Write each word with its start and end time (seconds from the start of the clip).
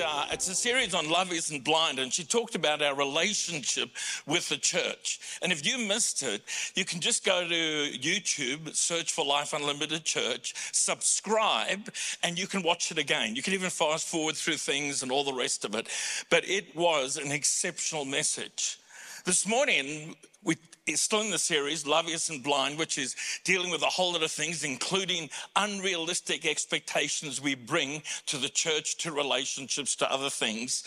Uh, 0.00 0.26
it's 0.30 0.48
a 0.48 0.54
series 0.54 0.94
on 0.94 1.10
Love 1.10 1.32
Isn't 1.32 1.64
Blind. 1.64 1.98
And 1.98 2.12
she 2.12 2.22
talked 2.22 2.54
about 2.54 2.82
our 2.82 2.94
relationship 2.94 3.90
with 4.26 4.48
the 4.48 4.56
church. 4.56 5.18
And 5.42 5.50
if 5.50 5.66
you 5.66 5.78
missed 5.78 6.22
it, 6.22 6.42
you 6.74 6.84
can 6.84 7.00
just 7.00 7.24
go 7.24 7.48
to 7.48 7.54
YouTube, 7.54 8.74
search 8.76 9.12
for 9.12 9.24
Life 9.24 9.52
Unlimited 9.52 10.04
Church, 10.04 10.54
subscribe, 10.72 11.92
and 12.22 12.38
you 12.38 12.46
can 12.46 12.62
watch 12.62 12.90
it 12.92 12.98
again. 12.98 13.34
You 13.34 13.42
can 13.42 13.54
even 13.54 13.70
fast 13.70 14.06
forward 14.06 14.36
through 14.36 14.58
things 14.58 15.02
and 15.02 15.10
all 15.10 15.24
the 15.24 15.32
rest 15.32 15.64
of 15.64 15.74
it. 15.74 15.88
But 16.30 16.48
it 16.48 16.76
was 16.76 17.16
an 17.16 17.32
exceptional 17.32 18.04
message. 18.04 18.78
This 19.24 19.46
morning, 19.48 20.14
we 20.44 20.56
it's 20.88 21.02
still 21.02 21.20
in 21.20 21.30
the 21.30 21.38
series, 21.38 21.86
Love 21.86 22.08
Isn't 22.08 22.42
Blind, 22.42 22.78
which 22.78 22.98
is 22.98 23.14
dealing 23.44 23.70
with 23.70 23.82
a 23.82 23.86
whole 23.86 24.12
lot 24.12 24.22
of 24.22 24.30
things, 24.30 24.64
including 24.64 25.28
unrealistic 25.54 26.46
expectations 26.46 27.40
we 27.40 27.54
bring 27.54 28.02
to 28.26 28.38
the 28.38 28.48
church, 28.48 28.96
to 28.98 29.12
relationships, 29.12 29.94
to 29.96 30.10
other 30.10 30.30
things. 30.30 30.84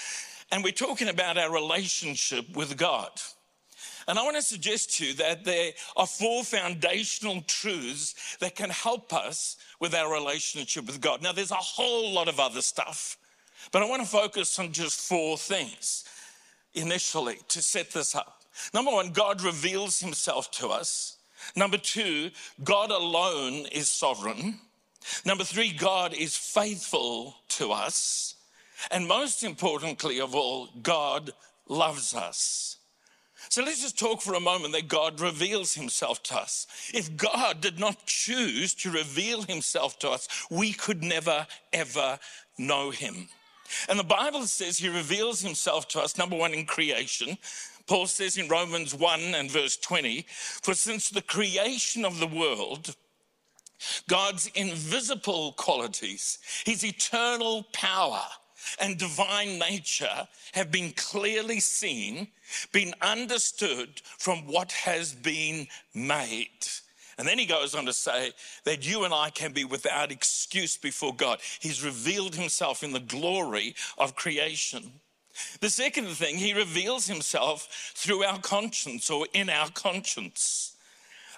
And 0.51 0.63
we're 0.63 0.71
talking 0.71 1.07
about 1.07 1.37
our 1.37 1.51
relationship 1.51 2.55
with 2.55 2.77
God. 2.77 3.09
And 4.07 4.17
I 4.17 4.23
want 4.23 4.35
to 4.35 4.41
suggest 4.41 4.97
to 4.97 5.05
you 5.05 5.13
that 5.15 5.45
there 5.45 5.71
are 5.95 6.07
four 6.07 6.43
foundational 6.43 7.41
truths 7.41 8.37
that 8.39 8.55
can 8.55 8.71
help 8.71 9.13
us 9.13 9.57
with 9.79 9.93
our 9.93 10.11
relationship 10.11 10.87
with 10.87 10.99
God. 10.99 11.21
Now, 11.21 11.31
there's 11.31 11.51
a 11.51 11.55
whole 11.55 12.11
lot 12.11 12.27
of 12.27 12.39
other 12.39 12.61
stuff, 12.61 13.17
but 13.71 13.83
I 13.83 13.85
want 13.87 14.01
to 14.01 14.07
focus 14.07 14.57
on 14.57 14.71
just 14.71 15.07
four 15.07 15.37
things 15.37 16.05
initially 16.73 17.37
to 17.49 17.61
set 17.61 17.91
this 17.91 18.15
up. 18.15 18.40
Number 18.73 18.91
one, 18.91 19.11
God 19.11 19.41
reveals 19.41 19.99
himself 19.99 20.51
to 20.51 20.69
us. 20.69 21.17
Number 21.55 21.77
two, 21.77 22.31
God 22.63 22.91
alone 22.91 23.65
is 23.71 23.89
sovereign. 23.89 24.59
Number 25.25 25.43
three, 25.43 25.71
God 25.71 26.13
is 26.13 26.37
faithful 26.37 27.35
to 27.49 27.71
us. 27.71 28.35
And 28.89 29.07
most 29.07 29.43
importantly 29.43 30.19
of 30.19 30.35
all, 30.35 30.69
God 30.81 31.31
loves 31.67 32.13
us. 32.13 32.77
So 33.49 33.63
let's 33.63 33.81
just 33.81 33.97
talk 33.97 34.21
for 34.21 34.35
a 34.35 34.39
moment 34.39 34.73
that 34.73 34.87
God 34.87 35.19
reveals 35.19 35.73
himself 35.73 36.21
to 36.23 36.37
us. 36.37 36.67
If 36.93 37.17
God 37.17 37.59
did 37.59 37.79
not 37.79 38.05
choose 38.05 38.73
to 38.75 38.91
reveal 38.91 39.41
himself 39.43 39.97
to 39.99 40.09
us, 40.09 40.27
we 40.49 40.73
could 40.73 41.03
never, 41.03 41.47
ever 41.73 42.19
know 42.57 42.91
him. 42.91 43.27
And 43.89 43.97
the 43.97 44.03
Bible 44.03 44.43
says 44.43 44.77
he 44.77 44.89
reveals 44.89 45.41
himself 45.41 45.87
to 45.89 45.99
us, 45.99 46.17
number 46.17 46.35
one, 46.35 46.53
in 46.53 46.65
creation. 46.65 47.37
Paul 47.91 48.07
says 48.07 48.37
in 48.37 48.47
Romans 48.47 48.95
1 48.95 49.19
and 49.35 49.51
verse 49.51 49.75
20, 49.75 50.25
for 50.29 50.73
since 50.73 51.09
the 51.09 51.21
creation 51.21 52.05
of 52.05 52.21
the 52.21 52.25
world, 52.25 52.95
God's 54.07 54.49
invisible 54.55 55.51
qualities, 55.57 56.39
his 56.65 56.85
eternal 56.85 57.65
power, 57.73 58.23
and 58.79 58.97
divine 58.97 59.59
nature 59.59 60.25
have 60.53 60.71
been 60.71 60.93
clearly 60.95 61.59
seen, 61.59 62.29
been 62.71 62.93
understood 63.01 64.01
from 64.17 64.47
what 64.47 64.71
has 64.71 65.13
been 65.13 65.67
made. 65.93 66.65
And 67.17 67.27
then 67.27 67.37
he 67.37 67.45
goes 67.45 67.75
on 67.75 67.85
to 67.87 67.93
say 67.93 68.31
that 68.63 68.87
you 68.87 69.03
and 69.03 69.13
I 69.13 69.31
can 69.31 69.51
be 69.51 69.65
without 69.65 70.13
excuse 70.13 70.77
before 70.77 71.13
God. 71.13 71.39
He's 71.59 71.83
revealed 71.83 72.35
himself 72.35 72.83
in 72.83 72.93
the 72.93 73.01
glory 73.01 73.75
of 73.97 74.15
creation. 74.15 75.00
The 75.59 75.69
second 75.69 76.07
thing, 76.07 76.37
he 76.37 76.53
reveals 76.53 77.07
himself 77.07 77.93
through 77.95 78.23
our 78.23 78.39
conscience 78.39 79.09
or 79.09 79.27
in 79.33 79.49
our 79.49 79.69
conscience. 79.69 80.75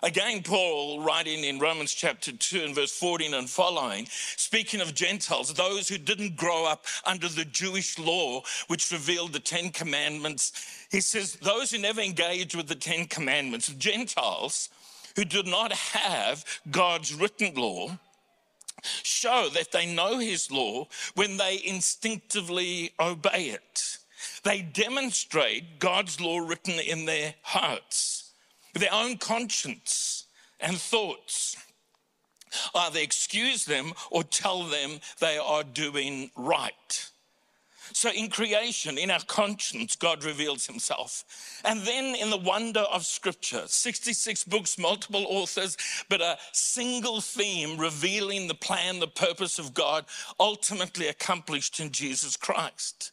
Again, 0.04 0.44
Paul, 0.44 1.02
writing 1.02 1.46
in 1.46 1.60
Romans 1.60 1.94
chapter 1.94 2.34
2 2.34 2.62
and 2.62 2.76
verse 2.76 2.92
14 2.92 3.34
and 3.34 3.50
following, 3.50 4.06
speaking 4.10 4.82
of 4.82 4.94
Gentiles, 4.94 5.54
those 5.54 5.88
who 5.88 5.98
didn't 5.98 6.36
grow 6.36 6.66
up 6.66 6.86
under 7.06 7.30
the 7.30 7.46
Jewish 7.46 7.98
law, 7.98 8.42
which 8.68 8.92
revealed 8.92 9.32
the 9.32 9.40
Ten 9.40 9.70
Commandments, 9.70 10.88
he 10.92 11.00
says, 11.00 11.36
those 11.36 11.72
who 11.72 11.78
never 11.78 12.02
engaged 12.02 12.54
with 12.54 12.68
the 12.68 12.76
Ten 12.76 13.06
Commandments, 13.06 13.70
Gentiles 13.70 14.68
who 15.16 15.24
did 15.24 15.48
not 15.48 15.72
have 15.72 16.44
God's 16.70 17.14
written 17.14 17.54
law, 17.56 17.98
show 19.04 19.50
that 19.54 19.72
they 19.72 19.94
know 19.94 20.20
his 20.20 20.52
law 20.52 20.88
when 21.16 21.38
they 21.38 21.62
instinctively 21.64 22.92
obey 23.00 23.50
it. 23.50 23.98
They 24.44 24.62
demonstrate 24.62 25.80
God's 25.80 26.20
law 26.20 26.40
written 26.40 26.80
in 26.80 27.06
their 27.06 27.36
hearts, 27.42 28.32
their 28.74 28.94
own 28.94 29.18
conscience 29.18 30.26
and 30.60 30.78
thoughts. 30.78 31.56
Either 32.76 33.00
excuse 33.00 33.66
them 33.66 33.94
or 34.12 34.24
tell 34.24 34.64
them 34.64 35.00
they 35.20 35.38
are 35.38 35.64
doing 35.64 36.30
right. 36.36 37.10
So 37.92 38.10
in 38.12 38.30
creation, 38.30 38.98
in 38.98 39.12
our 39.12 39.24
conscience, 39.28 39.96
God 39.96 40.24
reveals 40.24 40.66
himself. 40.66 41.24
And 41.66 41.82
then 41.82 42.16
in 42.16 42.30
the 42.30 42.38
wonder 42.38 42.82
of 42.82 43.06
scripture, 43.06 43.64
66 43.66 44.44
books, 44.46 44.78
multiple 44.78 45.26
authors, 45.28 45.78
but 46.10 46.22
a 46.22 46.38
single 46.52 47.22
theme 47.22 47.78
revealing 47.78 48.48
the 48.48 48.56
plan, 48.56 49.00
the 49.00 49.08
purpose 49.08 49.60
of 49.60 49.74
God, 49.74 50.06
ultimately 50.40 51.08
accomplished 51.08 51.80
in 51.80 51.92
Jesus 51.92 52.38
Christ. 52.38 53.13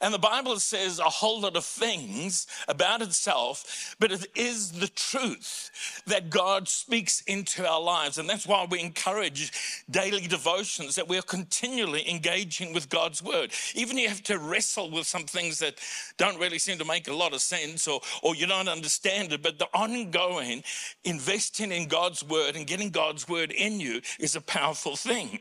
And 0.00 0.12
the 0.12 0.18
Bible 0.18 0.58
says 0.58 0.98
a 0.98 1.04
whole 1.04 1.40
lot 1.40 1.56
of 1.56 1.64
things 1.64 2.46
about 2.68 3.02
itself, 3.02 3.94
but 3.98 4.12
it 4.12 4.26
is 4.34 4.72
the 4.72 4.88
truth 4.88 6.02
that 6.06 6.30
God 6.30 6.68
speaks 6.68 7.22
into 7.22 7.66
our 7.66 7.80
lives. 7.80 8.18
And 8.18 8.28
that's 8.28 8.46
why 8.46 8.66
we 8.68 8.80
encourage 8.80 9.52
daily 9.90 10.26
devotions, 10.26 10.94
that 10.96 11.08
we're 11.08 11.22
continually 11.22 12.08
engaging 12.08 12.72
with 12.72 12.88
God's 12.88 13.22
word. 13.22 13.52
Even 13.74 13.98
you 13.98 14.08
have 14.08 14.22
to 14.24 14.38
wrestle 14.38 14.90
with 14.90 15.06
some 15.06 15.24
things 15.24 15.58
that 15.60 15.76
don't 16.16 16.38
really 16.38 16.58
seem 16.58 16.78
to 16.78 16.84
make 16.84 17.08
a 17.08 17.14
lot 17.14 17.32
of 17.32 17.40
sense 17.40 17.88
or, 17.88 18.00
or 18.22 18.34
you 18.34 18.46
don't 18.46 18.68
understand 18.68 19.32
it, 19.32 19.42
but 19.42 19.58
the 19.58 19.68
ongoing 19.74 20.62
investing 21.04 21.72
in 21.72 21.88
God's 21.88 22.22
word 22.22 22.56
and 22.56 22.66
getting 22.66 22.90
God's 22.90 23.28
word 23.28 23.52
in 23.52 23.80
you 23.80 24.00
is 24.18 24.36
a 24.36 24.40
powerful 24.40 24.96
thing. 24.96 25.40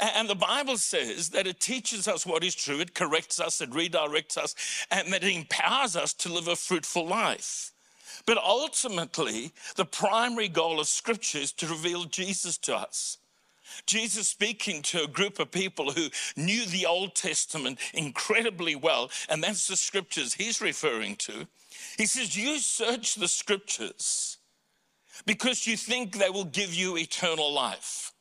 And 0.00 0.28
the 0.30 0.34
Bible 0.34 0.78
says 0.78 1.28
that 1.30 1.46
it 1.46 1.60
teaches 1.60 2.08
us 2.08 2.24
what 2.24 2.42
is 2.42 2.54
true, 2.54 2.80
it 2.80 2.94
corrects 2.94 3.38
us, 3.38 3.60
it 3.60 3.70
redirects 3.70 4.38
us, 4.38 4.54
and 4.90 5.12
that 5.12 5.22
it 5.22 5.34
empowers 5.34 5.94
us 5.94 6.14
to 6.14 6.32
live 6.32 6.48
a 6.48 6.56
fruitful 6.56 7.06
life. 7.06 7.72
But 8.26 8.38
ultimately, 8.38 9.52
the 9.76 9.84
primary 9.84 10.48
goal 10.48 10.80
of 10.80 10.88
Scripture 10.88 11.38
is 11.38 11.52
to 11.52 11.66
reveal 11.66 12.04
Jesus 12.04 12.56
to 12.58 12.76
us. 12.76 13.18
Jesus 13.86 14.28
speaking 14.28 14.82
to 14.82 15.04
a 15.04 15.08
group 15.08 15.38
of 15.38 15.50
people 15.50 15.92
who 15.92 16.08
knew 16.36 16.66
the 16.66 16.86
Old 16.86 17.14
Testament 17.14 17.78
incredibly 17.94 18.74
well, 18.74 19.10
and 19.28 19.42
that's 19.42 19.68
the 19.68 19.76
scriptures 19.76 20.34
he's 20.34 20.60
referring 20.60 21.16
to. 21.16 21.46
He 21.96 22.06
says, 22.06 22.36
You 22.36 22.58
search 22.58 23.14
the 23.14 23.28
scriptures 23.28 24.38
because 25.26 25.66
you 25.66 25.76
think 25.76 26.18
they 26.18 26.30
will 26.30 26.44
give 26.44 26.74
you 26.74 26.96
eternal 26.96 27.52
life. 27.52 28.12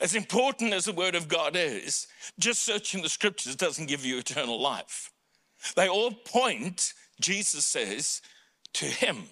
As 0.00 0.14
important 0.14 0.72
as 0.72 0.84
the 0.84 0.92
Word 0.92 1.14
of 1.14 1.28
God 1.28 1.54
is, 1.56 2.06
just 2.38 2.62
searching 2.62 3.02
the 3.02 3.08
scriptures 3.08 3.56
doesn't 3.56 3.88
give 3.88 4.04
you 4.04 4.18
eternal 4.18 4.60
life. 4.60 5.12
They 5.74 5.88
all 5.88 6.10
point, 6.10 6.92
Jesus 7.20 7.64
says, 7.64 8.20
to 8.74 8.84
Him. 8.86 9.24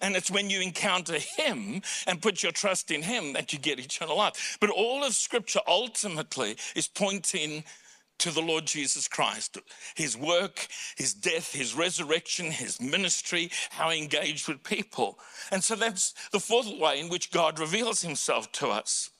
And 0.00 0.16
it's 0.16 0.30
when 0.30 0.50
you 0.50 0.60
encounter 0.60 1.18
Him 1.18 1.82
and 2.06 2.22
put 2.22 2.42
your 2.42 2.52
trust 2.52 2.90
in 2.90 3.02
Him 3.02 3.32
that 3.34 3.52
you 3.52 3.58
get 3.58 3.78
eternal 3.78 4.16
life. 4.16 4.56
But 4.60 4.70
all 4.70 5.04
of 5.04 5.14
Scripture 5.14 5.60
ultimately 5.66 6.56
is 6.74 6.88
pointing 6.88 7.64
to 8.18 8.30
the 8.30 8.40
Lord 8.40 8.64
Jesus 8.64 9.08
Christ, 9.08 9.58
His 9.96 10.16
work, 10.16 10.68
His 10.96 11.12
death, 11.12 11.52
His 11.52 11.74
resurrection, 11.74 12.50
His 12.50 12.80
ministry, 12.80 13.50
how 13.70 13.90
He 13.90 14.02
engaged 14.02 14.48
with 14.48 14.62
people. 14.62 15.18
And 15.50 15.62
so 15.62 15.74
that's 15.74 16.14
the 16.30 16.40
fourth 16.40 16.70
way 16.78 17.00
in 17.00 17.08
which 17.08 17.32
God 17.32 17.58
reveals 17.58 18.02
Himself 18.02 18.52
to 18.52 18.68
us. 18.68 19.10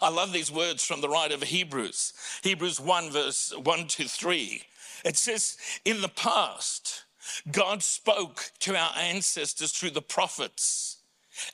I 0.00 0.08
love 0.08 0.32
these 0.32 0.52
words 0.52 0.84
from 0.84 1.00
the 1.00 1.08
writer 1.08 1.34
of 1.34 1.42
Hebrews, 1.42 2.12
Hebrews 2.42 2.80
1, 2.80 3.10
verse 3.10 3.52
1 3.56 3.86
to 3.88 4.04
3. 4.04 4.62
It 5.04 5.16
says, 5.16 5.56
In 5.84 6.00
the 6.00 6.08
past, 6.08 7.04
God 7.50 7.82
spoke 7.82 8.50
to 8.60 8.76
our 8.76 8.92
ancestors 8.96 9.72
through 9.72 9.90
the 9.90 10.02
prophets 10.02 10.98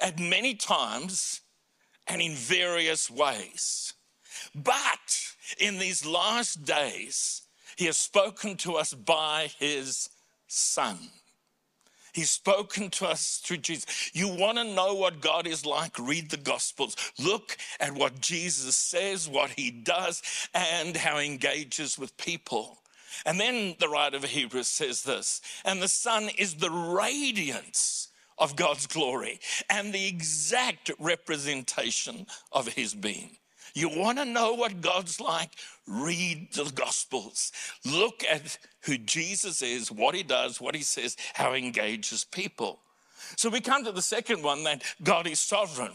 at 0.00 0.18
many 0.18 0.54
times 0.54 1.40
and 2.06 2.20
in 2.20 2.34
various 2.34 3.10
ways. 3.10 3.94
But 4.54 5.34
in 5.58 5.78
these 5.78 6.04
last 6.04 6.64
days, 6.64 7.42
He 7.76 7.86
has 7.86 7.96
spoken 7.96 8.56
to 8.58 8.74
us 8.74 8.92
by 8.92 9.50
His 9.58 10.10
Son 10.46 10.98
He's 12.12 12.30
spoken 12.30 12.90
to 12.90 13.06
us 13.06 13.40
through 13.44 13.58
Jesus. 13.58 14.10
You 14.14 14.28
want 14.28 14.58
to 14.58 14.64
know 14.64 14.94
what 14.94 15.20
God 15.20 15.46
is 15.46 15.64
like? 15.64 15.98
Read 15.98 16.30
the 16.30 16.36
Gospels. 16.36 16.96
Look 17.18 17.56
at 17.78 17.94
what 17.94 18.20
Jesus 18.20 18.76
says, 18.76 19.28
what 19.28 19.50
he 19.50 19.70
does, 19.70 20.22
and 20.54 20.96
how 20.96 21.18
he 21.18 21.26
engages 21.26 21.98
with 21.98 22.16
people. 22.16 22.78
And 23.26 23.38
then 23.38 23.74
the 23.78 23.88
writer 23.88 24.16
of 24.16 24.24
Hebrews 24.24 24.68
says 24.68 25.02
this 25.02 25.40
and 25.64 25.82
the 25.82 25.88
Son 25.88 26.30
is 26.38 26.54
the 26.54 26.70
radiance 26.70 28.08
of 28.38 28.56
God's 28.56 28.86
glory 28.86 29.40
and 29.68 29.92
the 29.92 30.06
exact 30.06 30.90
representation 30.98 32.26
of 32.52 32.68
his 32.68 32.94
being. 32.94 33.36
You 33.80 33.88
want 33.88 34.18
to 34.18 34.26
know 34.26 34.52
what 34.52 34.82
God's 34.82 35.22
like? 35.22 35.52
Read 35.86 36.52
the 36.52 36.70
Gospels. 36.74 37.50
Look 37.86 38.22
at 38.30 38.58
who 38.82 38.98
Jesus 38.98 39.62
is, 39.62 39.90
what 39.90 40.14
he 40.14 40.22
does, 40.22 40.60
what 40.60 40.74
he 40.74 40.82
says, 40.82 41.16
how 41.32 41.54
he 41.54 41.64
engages 41.64 42.24
people. 42.24 42.80
So 43.36 43.48
we 43.48 43.62
come 43.62 43.84
to 43.84 43.92
the 43.92 44.02
second 44.02 44.42
one 44.42 44.64
that 44.64 44.82
God 45.02 45.26
is 45.26 45.40
sovereign. 45.40 45.92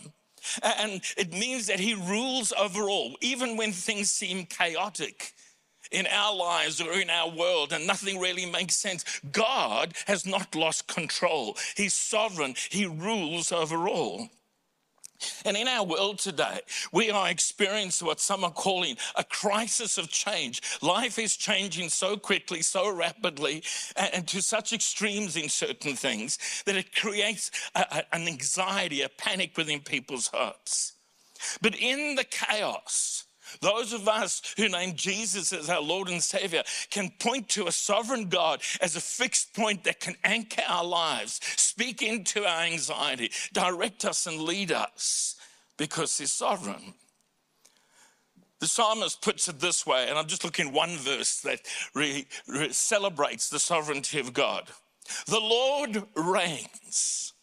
And 0.63 1.03
it 1.15 1.31
means 1.31 1.67
that 1.67 1.79
he 1.79 1.93
rules 1.93 2.51
over 2.57 2.89
all, 2.89 3.17
even 3.21 3.55
when 3.55 3.71
things 3.71 4.09
seem 4.09 4.47
chaotic 4.47 5.33
in 5.91 6.07
our 6.07 6.35
lives 6.35 6.81
or 6.81 6.91
in 6.93 7.11
our 7.11 7.29
world 7.29 7.71
and 7.71 7.85
nothing 7.85 8.19
really 8.19 8.47
makes 8.47 8.75
sense. 8.75 9.21
God 9.31 9.93
has 10.07 10.25
not 10.25 10.55
lost 10.55 10.87
control. 10.87 11.55
He's 11.77 11.93
sovereign, 11.93 12.55
He 12.69 12.87
rules 12.87 13.51
over 13.51 13.87
all. 13.87 14.29
And 15.45 15.55
in 15.55 15.67
our 15.67 15.85
world 15.85 16.19
today, 16.19 16.59
we 16.91 17.09
are 17.09 17.29
experiencing 17.29 18.07
what 18.07 18.19
some 18.19 18.43
are 18.43 18.51
calling 18.51 18.97
a 19.15 19.23
crisis 19.23 19.97
of 19.97 20.09
change. 20.09 20.61
Life 20.81 21.17
is 21.19 21.35
changing 21.35 21.89
so 21.89 22.17
quickly, 22.17 22.61
so 22.61 22.93
rapidly, 22.93 23.63
and, 23.95 24.27
to 24.27 24.41
such 24.41 24.73
extremes 24.73 25.37
in 25.37 25.49
certain 25.49 25.95
things 25.95 26.63
that 26.65 26.75
it 26.75 26.95
creates 26.95 27.51
a, 27.75 27.85
a, 27.91 28.15
an 28.15 28.27
anxiety, 28.27 29.01
a 29.01 29.09
panic 29.09 29.55
within 29.57 29.79
people's 29.81 30.27
hearts. 30.27 30.93
But 31.61 31.75
in 31.75 32.15
the 32.15 32.23
chaos, 32.23 33.25
those 33.61 33.93
of 33.93 34.07
us 34.07 34.41
who 34.57 34.69
name 34.69 34.95
Jesus 34.95 35.53
as 35.53 35.69
our 35.69 35.81
Lord 35.81 36.09
and 36.09 36.21
Savior 36.21 36.63
can 36.89 37.11
point 37.19 37.49
to 37.49 37.67
a 37.67 37.71
sovereign 37.71 38.29
God 38.29 38.61
as 38.81 38.95
a 38.95 39.01
fixed 39.01 39.53
point 39.53 39.83
that 39.83 39.99
can 39.99 40.15
anchor 40.23 40.63
our 40.67 40.85
lives, 40.85 41.39
speak 41.55 42.01
into 42.01 42.45
our 42.45 42.63
anxiety, 42.63 43.31
direct 43.53 44.05
us, 44.05 44.25
and 44.27 44.41
lead 44.41 44.71
us 44.71 45.35
because 45.77 46.17
He's 46.17 46.31
sovereign. 46.31 46.93
The 48.59 48.67
psalmist 48.67 49.21
puts 49.21 49.47
it 49.47 49.59
this 49.59 49.85
way, 49.85 50.07
and 50.09 50.17
I'm 50.17 50.27
just 50.27 50.43
looking 50.43 50.71
one 50.71 50.97
verse 50.97 51.41
that 51.41 51.59
re, 51.93 52.25
re, 52.47 52.71
celebrates 52.71 53.49
the 53.49 53.59
sovereignty 53.59 54.19
of 54.19 54.33
God. 54.33 54.69
The 55.27 55.39
Lord 55.39 56.03
reigns, 56.15 57.33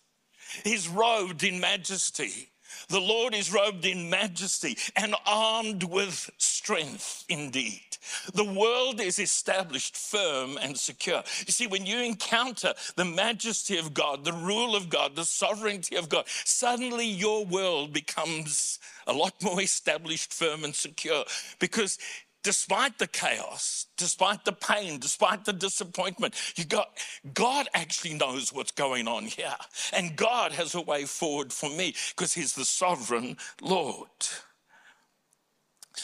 He's 0.64 0.88
robed 0.88 1.44
in 1.44 1.60
majesty. 1.60 2.51
The 2.92 3.00
Lord 3.00 3.34
is 3.34 3.50
robed 3.50 3.86
in 3.86 4.10
majesty 4.10 4.76
and 4.94 5.14
armed 5.24 5.82
with 5.82 6.30
strength 6.36 7.24
indeed. 7.26 7.96
The 8.34 8.44
world 8.44 9.00
is 9.00 9.18
established 9.18 9.96
firm 9.96 10.58
and 10.60 10.76
secure. 10.76 11.22
You 11.46 11.52
see, 11.52 11.66
when 11.66 11.86
you 11.86 12.02
encounter 12.02 12.74
the 12.96 13.06
majesty 13.06 13.78
of 13.78 13.94
God, 13.94 14.26
the 14.26 14.34
rule 14.34 14.76
of 14.76 14.90
God, 14.90 15.16
the 15.16 15.24
sovereignty 15.24 15.96
of 15.96 16.10
God, 16.10 16.24
suddenly 16.44 17.06
your 17.06 17.46
world 17.46 17.94
becomes 17.94 18.78
a 19.06 19.14
lot 19.14 19.42
more 19.42 19.62
established, 19.62 20.30
firm, 20.30 20.62
and 20.62 20.74
secure 20.74 21.24
because 21.60 21.98
despite 22.42 22.98
the 22.98 23.06
chaos, 23.06 23.86
despite 23.96 24.44
the 24.44 24.52
pain, 24.52 24.98
despite 24.98 25.44
the 25.44 25.52
disappointment, 25.52 26.34
you 26.56 26.64
got 26.64 26.98
God 27.34 27.68
actually 27.74 28.14
knows 28.14 28.52
what's 28.52 28.72
going 28.72 29.08
on 29.08 29.24
here. 29.24 29.54
And 29.92 30.16
God 30.16 30.52
has 30.52 30.74
a 30.74 30.80
way 30.80 31.04
forward 31.04 31.52
for 31.52 31.70
me 31.70 31.94
because 32.10 32.32
He's 32.32 32.54
the 32.54 32.64
sovereign 32.64 33.36
Lord. 33.60 34.08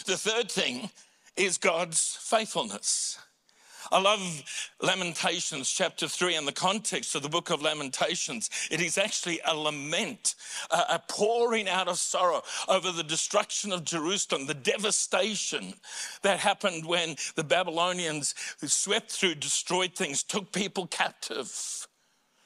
The 0.06 0.16
third 0.16 0.50
thing 0.50 0.90
is 1.36 1.58
God's 1.58 2.18
faithfulness. 2.20 3.18
I 3.90 4.00
love 4.00 4.42
Lamentations 4.82 5.70
chapter 5.70 6.08
3 6.08 6.34
and 6.34 6.46
the 6.46 6.52
context 6.52 7.14
of 7.14 7.22
the 7.22 7.28
book 7.28 7.50
of 7.50 7.62
Lamentations. 7.62 8.50
It 8.70 8.80
is 8.80 8.98
actually 8.98 9.40
a 9.46 9.54
lament, 9.54 10.34
a, 10.70 11.00
pouring 11.08 11.68
out 11.68 11.88
of 11.88 11.98
sorrow 11.98 12.42
over 12.68 12.92
the 12.92 13.02
destruction 13.02 13.72
of 13.72 13.84
Jerusalem, 13.84 14.46
the 14.46 14.54
devastation 14.54 15.74
that 16.22 16.38
happened 16.38 16.84
when 16.84 17.16
the 17.34 17.44
Babylonians 17.44 18.34
swept 18.62 19.10
through, 19.10 19.36
destroyed 19.36 19.94
things, 19.94 20.22
took 20.22 20.52
people 20.52 20.86
captive. 20.86 21.86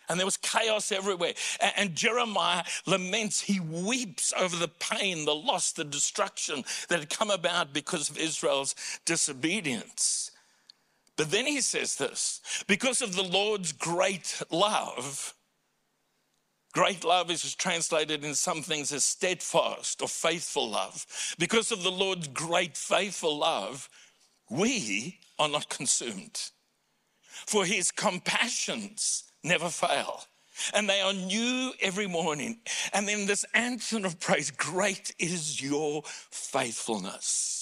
And 0.09 0.19
there 0.19 0.27
was 0.27 0.37
chaos 0.37 0.93
everywhere. 0.93 1.33
And, 1.77 1.95
Jeremiah 1.95 2.65
laments, 2.87 3.41
he 3.41 3.61
weeps 3.61 4.33
over 4.39 4.57
the 4.57 4.69
pain, 4.69 5.25
the 5.25 5.35
loss, 5.35 5.73
the 5.73 5.85
destruction 5.85 6.65
that 6.89 7.01
had 7.01 7.11
come 7.11 7.31
about 7.31 7.73
because 7.73 8.11
of 8.11 8.19
Israel's 8.19 8.75
disobedience. 9.05 10.32
But 11.17 11.31
then 11.31 11.47
he 11.47 11.61
says 11.61 11.97
this 11.97 12.41
because 12.67 13.03
of 13.03 13.15
the 13.15 13.23
Lord's 13.23 13.73
great 13.73 14.43
love, 14.51 15.35
great 16.73 17.05
love 17.05 17.31
is 17.31 17.55
translated 17.55 18.25
in 18.25 18.35
some 18.35 18.63
things 18.63 18.93
as 18.93 19.05
steadfast 19.05 20.01
or 20.03 20.09
faithful 20.09 20.71
love. 20.71 21.07
Because 21.39 21.71
of 21.71 21.83
the 21.83 21.91
Lord's 21.91 22.29
great 22.29 22.77
faithful 22.77 23.39
love, 23.39 23.89
we 24.51 25.19
are 25.39 25.49
not 25.49 25.69
consumed. 25.69 26.51
For 27.47 27.65
his 27.65 27.91
compassions 27.91 29.25
never 29.43 29.69
fail. 29.69 30.25
And 30.75 30.89
they 30.89 31.01
are 31.01 31.13
new 31.13 31.73
every 31.81 32.07
morning. 32.07 32.61
And 32.93 33.09
then 33.09 33.27
this 33.27 33.45
anthem 33.55 34.05
of 34.05 34.21
praise 34.21 34.51
great 34.51 35.15
is 35.19 35.63
your 35.63 36.03
faithfulness. 36.05 37.62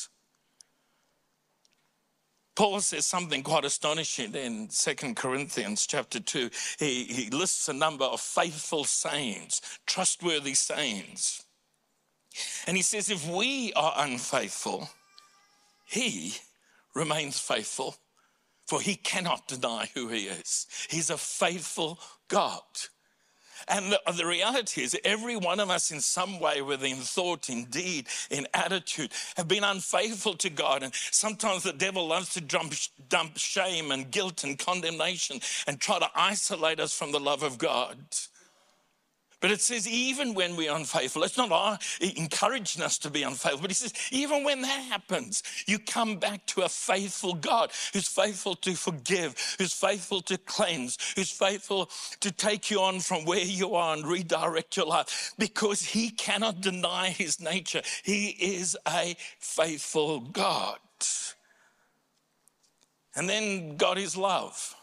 Paul 2.60 2.82
says 2.82 3.06
something 3.06 3.42
quite 3.42 3.64
astonishing 3.64 4.34
in 4.34 4.68
Second 4.68 5.16
Corinthians 5.16 5.86
chapter 5.86 6.20
2. 6.20 6.50
He, 6.78 7.04
he 7.04 7.30
lists 7.30 7.70
a 7.70 7.72
number 7.72 8.04
of 8.04 8.20
faithful 8.20 8.84
sayings, 8.84 9.62
trustworthy 9.86 10.52
sayings. 10.52 11.42
And 12.66 12.76
he 12.76 12.82
says, 12.82 13.08
if 13.08 13.26
we 13.26 13.72
are 13.72 13.94
unfaithful, 13.96 14.90
he 15.86 16.34
remains 16.94 17.38
faithful, 17.38 17.96
for 18.66 18.82
he 18.82 18.94
cannot 18.94 19.48
deny 19.48 19.88
who 19.94 20.08
he 20.08 20.26
is. 20.26 20.66
He's 20.90 21.08
a 21.08 21.16
faithful 21.16 21.98
God. 22.28 22.60
And 23.68 23.92
the, 23.92 24.00
the, 24.12 24.26
reality 24.26 24.82
is, 24.82 24.96
every 25.04 25.36
one 25.36 25.60
of 25.60 25.70
us, 25.70 25.90
in 25.90 26.00
some 26.00 26.40
way, 26.40 26.62
within 26.62 26.96
thought, 26.96 27.48
in 27.48 27.64
deed, 27.66 28.06
in 28.30 28.46
attitude, 28.54 29.12
have 29.36 29.48
been 29.48 29.64
unfaithful 29.64 30.34
to 30.34 30.50
God. 30.50 30.82
And 30.82 30.92
sometimes 31.10 31.62
the 31.64 31.72
devil 31.72 32.06
loves 32.06 32.32
to 32.34 32.40
dump, 32.40 32.74
dump 33.08 33.36
shame 33.36 33.90
and 33.90 34.10
guilt 34.10 34.44
and 34.44 34.58
condemnation 34.58 35.40
and 35.66 35.80
try 35.80 35.98
to 35.98 36.10
isolate 36.14 36.80
us 36.80 36.96
from 36.96 37.12
the 37.12 37.20
love 37.20 37.42
of 37.42 37.58
God. 37.58 37.98
But 39.40 39.50
it 39.50 39.62
says, 39.62 39.88
even 39.88 40.34
when 40.34 40.54
we're 40.54 40.74
unfaithful, 40.74 41.22
it's 41.22 41.38
not 41.38 41.50
ah, 41.50 41.72
our 41.72 41.78
encouraging 42.16 42.82
us 42.82 42.98
to 42.98 43.10
be 43.10 43.22
unfaithful, 43.22 43.62
but 43.62 43.70
he 43.70 43.74
says, 43.74 43.94
even 44.10 44.44
when 44.44 44.60
that 44.62 44.82
happens, 44.82 45.42
you 45.66 45.78
come 45.78 46.16
back 46.16 46.44
to 46.46 46.62
a 46.62 46.68
faithful 46.68 47.34
God 47.34 47.70
who's 47.92 48.06
faithful 48.06 48.54
to 48.56 48.74
forgive, 48.74 49.34
who's 49.58 49.72
faithful 49.72 50.20
to 50.22 50.36
cleanse, 50.36 50.98
who's 51.16 51.30
faithful 51.30 51.90
to 52.20 52.30
take 52.30 52.70
you 52.70 52.80
on 52.80 53.00
from 53.00 53.24
where 53.24 53.40
you 53.40 53.74
are 53.74 53.94
and 53.94 54.06
redirect 54.06 54.76
your 54.76 54.86
life 54.86 55.32
because 55.38 55.82
he 55.82 56.10
cannot 56.10 56.60
deny 56.60 57.08
his 57.08 57.40
nature. 57.40 57.80
He 58.04 58.28
is 58.28 58.76
a 58.86 59.16
faithful 59.38 60.20
God. 60.20 60.78
And 63.16 63.28
then 63.28 63.76
God 63.76 63.98
is 63.98 64.16
love. 64.16 64.76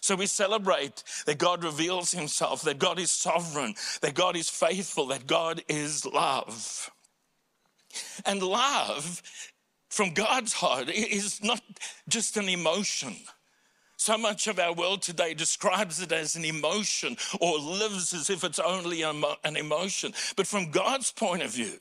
So 0.00 0.16
we 0.16 0.26
celebrate 0.26 1.02
that 1.26 1.38
God 1.38 1.62
reveals 1.62 2.12
himself, 2.12 2.62
that 2.62 2.78
God 2.78 2.98
is 2.98 3.10
sovereign, 3.10 3.74
that 4.00 4.14
God 4.14 4.36
is 4.36 4.48
faithful, 4.48 5.06
that 5.08 5.26
God 5.26 5.62
is 5.68 6.06
love. 6.06 6.90
And 8.24 8.42
love 8.42 9.22
from 9.90 10.14
God's 10.14 10.54
heart 10.54 10.88
is 10.88 11.42
not 11.42 11.60
just 12.08 12.36
an 12.36 12.48
emotion. 12.48 13.14
So 13.96 14.16
much 14.16 14.46
of 14.46 14.58
our 14.58 14.72
world 14.72 15.02
today 15.02 15.34
describes 15.34 16.00
it 16.00 16.12
as 16.12 16.34
an 16.34 16.44
emotion 16.46 17.18
or 17.38 17.58
lives 17.58 18.14
as 18.14 18.30
if 18.30 18.44
it's 18.44 18.58
only 18.58 19.02
an 19.02 19.56
emotion. 19.56 20.14
But 20.36 20.46
from 20.46 20.70
God's 20.70 21.12
point 21.12 21.42
of 21.42 21.50
view, 21.50 21.74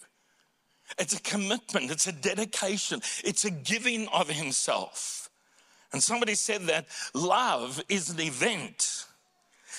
it's 0.97 1.13
a 1.13 1.21
commitment, 1.21 1.91
it's 1.91 2.07
a 2.07 2.11
dedication, 2.11 2.99
it's 3.23 3.45
a 3.45 3.51
giving 3.51 4.07
of 4.09 4.29
Himself. 4.29 5.18
And 5.91 6.03
somebody 6.03 6.35
said 6.35 6.63
that 6.63 6.87
love 7.13 7.81
is 7.89 8.09
an 8.09 8.19
event 8.19 9.05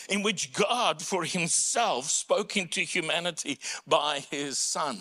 in 0.09 0.23
which 0.23 0.52
God, 0.52 1.00
for 1.00 1.25
himself, 1.25 2.07
spoke 2.07 2.57
into 2.57 2.81
humanity 2.81 3.59
by 3.87 4.21
his 4.31 4.59
son. 4.59 4.99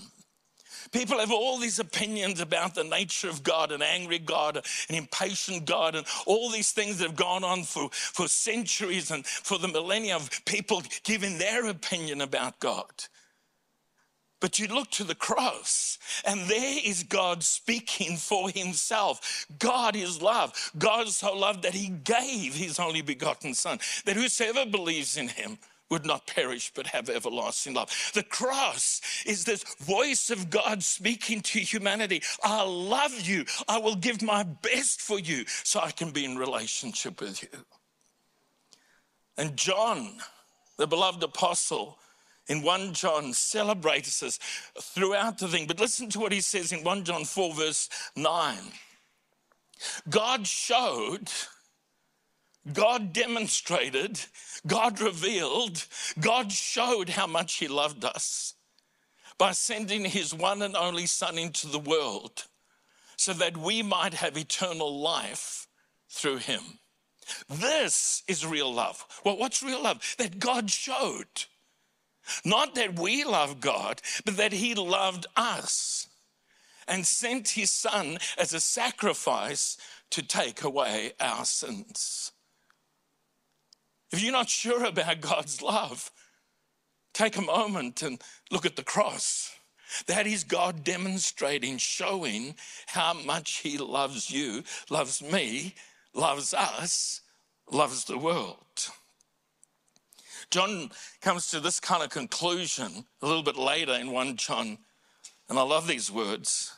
People 0.92 1.20
have 1.20 1.32
all 1.32 1.58
these 1.58 1.80
opinions 1.80 2.40
about 2.40 2.74
the 2.74 2.84
nature 2.84 3.30
of 3.30 3.44
God, 3.44 3.72
an 3.72 3.82
angry 3.82 4.20
God, 4.20 4.58
an 4.90 4.96
impatient 4.96 5.66
God, 5.66 5.96
and 5.96 6.06
all 6.26 6.50
these 6.50 6.72
things 6.72 6.98
that 6.98 7.08
have 7.08 7.16
gone 7.16 7.44
on 7.44 7.64
for, 7.64 7.90
for 7.92 8.28
centuries 8.28 9.12
and 9.12 9.26
for 9.26 9.58
the 9.58 9.68
millennia 9.68 10.16
of 10.16 10.30
people 10.46 10.82
giving 11.04 11.38
their 11.38 11.68
opinion 11.68 12.22
about 12.22 12.60
God. 12.60 12.92
But 14.40 14.58
you 14.58 14.68
look 14.68 14.90
to 14.92 15.04
the 15.04 15.16
cross, 15.16 15.98
and 16.26 16.42
there 16.50 16.80
is 16.84 17.04
God 17.04 17.44
speaking 17.44 18.16
for 18.16 18.50
himself. 18.50 19.46
God 19.60 19.96
is 19.96 20.22
love. 20.22 20.72
God 20.78 21.10
so 21.10 21.36
loved 21.36 21.64
that 21.64 21.74
he 21.74 21.90
gave 21.90 22.56
his 22.56 22.80
only 22.80 23.02
begotten 23.02 23.54
Son, 23.54 23.80
that 24.06 24.16
whosoever 24.16 24.66
believes 24.66 25.18
in 25.18 25.28
him 25.28 25.58
would 25.90 26.06
not 26.06 26.28
perish 26.28 26.72
but 26.74 26.88
have 26.88 27.10
everlasting 27.10 27.74
life. 27.74 28.12
The 28.14 28.24
cross 28.24 29.02
is 29.26 29.44
this 29.44 29.64
voice 29.80 30.30
of 30.30 30.50
God 30.50 30.84
speaking 30.84 31.42
to 31.42 31.60
humanity. 31.60 32.22
I 32.44 32.64
love 32.64 33.20
you. 33.22 33.46
I 33.68 33.80
will 33.80 33.96
give 33.96 34.22
my 34.22 34.44
best 34.44 35.02
for 35.02 35.20
you 35.20 35.46
so 35.48 35.80
I 35.80 35.92
can 35.92 36.12
be 36.12 36.26
in 36.26 36.38
relationship 36.38 37.20
with 37.20 37.42
you. 37.42 37.50
And 39.38 39.58
John, 39.58 40.18
the 40.78 40.88
beloved 40.88 41.24
apostle, 41.24 41.98
in 42.50 42.64
1 42.64 42.94
John 42.94 43.32
celebrates 43.32 44.22
us 44.22 44.40
throughout 44.82 45.38
the 45.38 45.48
thing. 45.48 45.68
But 45.68 45.80
listen 45.80 46.10
to 46.10 46.20
what 46.20 46.34
he 46.34 46.42
says 46.42 46.72
in 46.72 46.84
1 46.84 47.06
John 47.06 47.24
4, 47.24 47.54
verse 47.54 47.90
9. 48.16 48.58
God 50.10 50.46
showed, 50.46 51.30
God 52.74 53.14
demonstrated, 53.14 54.20
God 54.68 55.00
revealed, 55.00 55.86
God 56.20 56.52
showed 56.52 57.10
how 57.10 57.28
much 57.28 57.56
He 57.56 57.68
loved 57.68 58.04
us 58.04 58.56
by 59.38 59.52
sending 59.52 60.06
His 60.06 60.34
one 60.34 60.62
and 60.62 60.76
only 60.76 61.06
Son 61.06 61.38
into 61.38 61.68
the 61.68 61.80
world 61.80 62.46
so 63.16 63.34
that 63.34 63.58
we 63.58 63.82
might 63.82 64.14
have 64.16 64.38
eternal 64.38 65.00
life 65.00 65.68
through 66.10 66.38
Him. 66.38 66.62
This 67.48 68.24
is 68.28 68.46
real 68.46 68.74
love. 68.74 69.06
Well, 69.24 69.38
what's 69.38 69.64
real 69.64 69.84
love? 69.84 70.16
That 70.18 70.40
God 70.40 70.70
showed. 70.70 71.46
Not 72.46 72.76
that 72.76 73.00
we 73.00 73.24
love 73.24 73.60
God, 73.60 74.02
but 74.26 74.38
that 74.38 74.54
He 74.54 74.76
loved 74.76 75.26
us 75.36 76.08
and 76.88 77.06
sent 77.06 77.50
His 77.50 77.72
Son 77.72 78.18
as 78.38 78.54
a 78.54 78.60
sacrifice 78.60 79.78
to 80.12 80.22
take 80.22 80.64
away 80.64 81.14
our 81.20 81.46
sins. 81.46 82.32
If 84.12 84.22
you're 84.24 84.32
not 84.32 84.50
sure 84.50 84.86
about 84.86 85.22
God's 85.22 85.62
love, 85.62 86.12
take 87.14 87.38
a 87.38 87.42
moment 87.42 88.02
and 88.02 88.20
look 88.50 88.66
at 88.66 88.76
the 88.76 88.84
cross. 88.84 89.56
That 90.08 90.28
is 90.28 90.44
God 90.44 90.84
demonstrating, 90.84 91.78
showing 91.78 92.56
how 92.88 93.14
much 93.14 93.58
He 93.58 93.78
loves 93.78 94.30
you, 94.30 94.64
loves 94.90 95.22
me, 95.22 95.76
loves 96.14 96.54
us, 96.54 97.22
loves 97.72 98.06
the 98.06 98.18
world. 98.18 98.92
John 100.52 100.90
comes 101.22 101.52
to 101.52 101.60
this 101.60 101.80
kind 101.80 102.02
of 102.02 102.10
conclusion 102.10 103.06
a 103.22 103.28
little 103.28 103.44
bit 103.44 103.56
later 103.56 103.94
in 103.94 104.12
1 104.12 104.36
John, 104.38 104.80
and 105.48 105.60
I 105.60 105.62
love 105.62 105.88
these 105.88 106.12
words. 106.12 106.74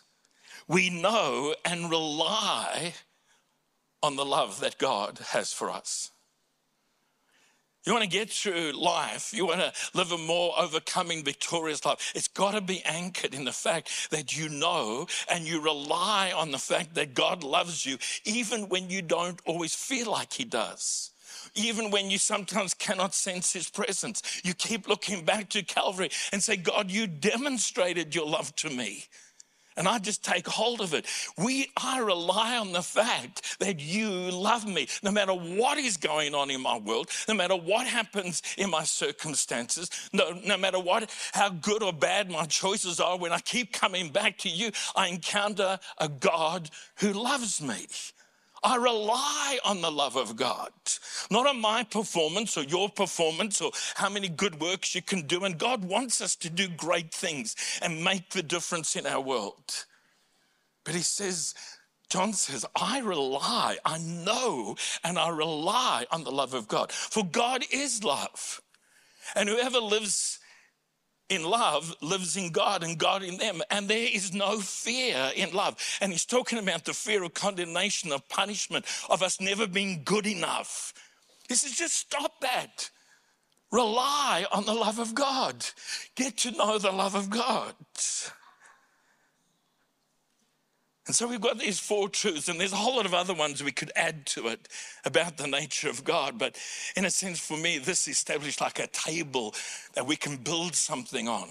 We 0.67 0.89
know 0.89 1.55
and 1.63 1.89
rely 1.89 2.93
on 4.03 4.15
the 4.17 4.25
love 4.25 4.59
that 4.59 4.77
God 4.77 5.19
has 5.29 5.53
for 5.53 5.69
us. 5.69 6.11
You 7.85 7.93
want 7.93 8.03
to 8.03 8.09
get 8.09 8.29
through 8.29 8.73
life, 8.73 9.33
you 9.33 9.47
want 9.47 9.61
to 9.61 9.73
live 9.95 10.11
a 10.11 10.17
more 10.17 10.53
overcoming, 10.59 11.23
victorious 11.23 11.83
life. 11.83 12.11
It's 12.13 12.27
got 12.27 12.51
to 12.51 12.61
be 12.61 12.83
anchored 12.83 13.33
in 13.33 13.43
the 13.43 13.51
fact 13.51 14.11
that 14.11 14.37
you 14.37 14.49
know 14.49 15.07
and 15.31 15.45
you 15.45 15.61
rely 15.61 16.31
on 16.35 16.51
the 16.51 16.59
fact 16.59 16.93
that 16.95 17.15
God 17.15 17.43
loves 17.43 17.85
you, 17.85 17.97
even 18.23 18.69
when 18.69 18.89
you 18.89 19.01
don't 19.01 19.41
always 19.45 19.73
feel 19.73 20.11
like 20.11 20.33
He 20.33 20.43
does. 20.43 21.11
Even 21.55 21.91
when 21.91 22.09
you 22.09 22.17
sometimes 22.17 22.73
cannot 22.73 23.13
sense 23.13 23.53
his 23.53 23.69
presence, 23.69 24.41
you 24.43 24.53
keep 24.53 24.87
looking 24.87 25.25
back 25.25 25.49
to 25.49 25.63
Calvary 25.63 26.09
and 26.31 26.41
say, 26.41 26.55
God, 26.55 26.89
you 26.89 27.07
demonstrated 27.07 28.15
your 28.15 28.25
love 28.25 28.55
to 28.57 28.69
me 28.69 29.05
and 29.77 29.87
I 29.87 29.99
just 29.99 30.23
take 30.23 30.47
hold 30.47 30.81
of 30.81 30.93
it. 30.93 31.05
We, 31.37 31.71
I 31.77 31.99
rely 31.99 32.57
on 32.57 32.71
the 32.71 32.81
fact 32.81 33.59
that 33.59 33.79
you 33.79 34.09
love 34.09 34.67
me, 34.67 34.87
no 35.01 35.11
matter 35.11 35.33
what 35.33 35.77
is 35.77 35.97
going 35.97 36.35
on 36.35 36.51
in 36.51 36.61
my 36.61 36.77
world, 36.77 37.09
no 37.27 37.33
matter 37.33 37.55
what 37.55 37.87
happens 37.87 38.41
in 38.57 38.69
my 38.69 38.83
circumstances, 38.83 39.89
no, 40.13 40.39
no 40.45 40.57
matter 40.57 40.79
what, 40.79 41.09
how 41.33 41.49
good 41.49 41.83
or 41.83 41.93
bad 41.93 42.29
my 42.29 42.45
choices 42.45 42.99
are. 42.99 43.17
When 43.17 43.31
I 43.31 43.39
keep 43.39 43.71
coming 43.71 44.09
back 44.09 44.37
to 44.39 44.49
you, 44.49 44.71
I 44.95 45.07
encounter 45.07 45.79
a 45.97 46.09
God 46.09 46.69
who 46.97 47.13
loves 47.13 47.61
me. 47.61 47.87
I 48.63 48.75
rely 48.75 49.59
on 49.65 49.81
the 49.81 49.91
love 49.91 50.15
of 50.15 50.35
God, 50.35 50.71
not 51.31 51.47
on 51.47 51.59
my 51.59 51.83
performance 51.83 52.57
or 52.57 52.63
your 52.63 52.89
performance 52.89 53.59
or 53.59 53.71
how 53.95 54.09
many 54.09 54.29
good 54.29 54.59
works 54.59 54.93
you 54.93 55.01
can 55.01 55.25
do. 55.25 55.43
And 55.45 55.57
God 55.57 55.83
wants 55.83 56.21
us 56.21 56.35
to 56.37 56.49
do 56.49 56.67
great 56.67 57.13
things 57.13 57.55
and 57.81 58.03
make 58.03 58.29
the 58.29 58.43
difference 58.43 58.95
in 58.95 59.07
our 59.07 59.21
world. 59.21 59.85
But 60.83 60.93
He 60.93 61.01
says, 61.01 61.55
John 62.09 62.33
says, 62.33 62.65
I 62.75 62.99
rely, 62.99 63.77
I 63.85 63.97
know, 63.97 64.75
and 65.03 65.17
I 65.17 65.29
rely 65.29 66.05
on 66.11 66.23
the 66.23 66.31
love 66.31 66.53
of 66.53 66.67
God. 66.67 66.91
For 66.91 67.23
God 67.23 67.63
is 67.71 68.03
love. 68.03 68.61
And 69.35 69.47
whoever 69.47 69.79
lives 69.79 70.39
in 71.31 71.43
love 71.43 71.95
lives 72.01 72.35
in 72.35 72.51
God 72.51 72.83
and 72.83 72.97
God 72.97 73.23
in 73.23 73.37
them. 73.37 73.61
And 73.71 73.87
there 73.87 74.09
is 74.11 74.33
no 74.33 74.59
fear 74.59 75.31
in 75.35 75.51
love. 75.53 75.77
And 76.01 76.11
he's 76.11 76.25
talking 76.25 76.59
about 76.59 76.85
the 76.85 76.93
fear 76.93 77.23
of 77.23 77.33
condemnation, 77.33 78.11
of 78.11 78.27
punishment, 78.27 78.85
of 79.09 79.23
us 79.23 79.39
never 79.39 79.65
being 79.65 80.01
good 80.03 80.27
enough. 80.27 80.93
He 81.47 81.55
says, 81.55 81.71
just 81.71 81.95
stop 81.97 82.41
that. 82.41 82.89
Rely 83.71 84.45
on 84.51 84.65
the 84.65 84.73
love 84.73 84.99
of 84.99 85.15
God. 85.15 85.65
Get 86.15 86.37
to 86.39 86.51
know 86.51 86.77
the 86.77 86.91
love 86.91 87.15
of 87.15 87.29
God. 87.29 87.73
And 91.07 91.15
so 91.15 91.27
we've 91.27 91.41
got 91.41 91.57
these 91.57 91.79
four 91.79 92.09
truths, 92.09 92.47
and 92.47 92.59
there's 92.59 92.73
a 92.73 92.77
whole 92.77 92.97
lot 92.97 93.07
of 93.07 93.13
other 93.13 93.33
ones 93.33 93.63
we 93.63 93.71
could 93.71 93.91
add 93.95 94.25
to 94.27 94.47
it 94.47 94.67
about 95.03 95.37
the 95.37 95.47
nature 95.47 95.89
of 95.89 96.03
God. 96.03 96.37
But 96.37 96.57
in 96.95 97.05
a 97.05 97.09
sense, 97.09 97.39
for 97.39 97.57
me, 97.57 97.79
this 97.79 98.07
established 98.07 98.61
like 98.61 98.77
a 98.77 98.87
table 98.87 99.55
that 99.93 100.05
we 100.05 100.15
can 100.15 100.37
build 100.37 100.75
something 100.75 101.27
on. 101.27 101.49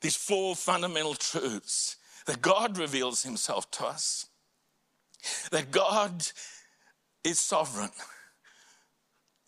These 0.00 0.16
four 0.16 0.56
fundamental 0.56 1.14
truths 1.14 1.96
that 2.26 2.40
God 2.40 2.78
reveals 2.78 3.22
himself 3.22 3.70
to 3.72 3.86
us, 3.86 4.26
that 5.50 5.70
God 5.70 6.26
is 7.24 7.38
sovereign. 7.38 7.90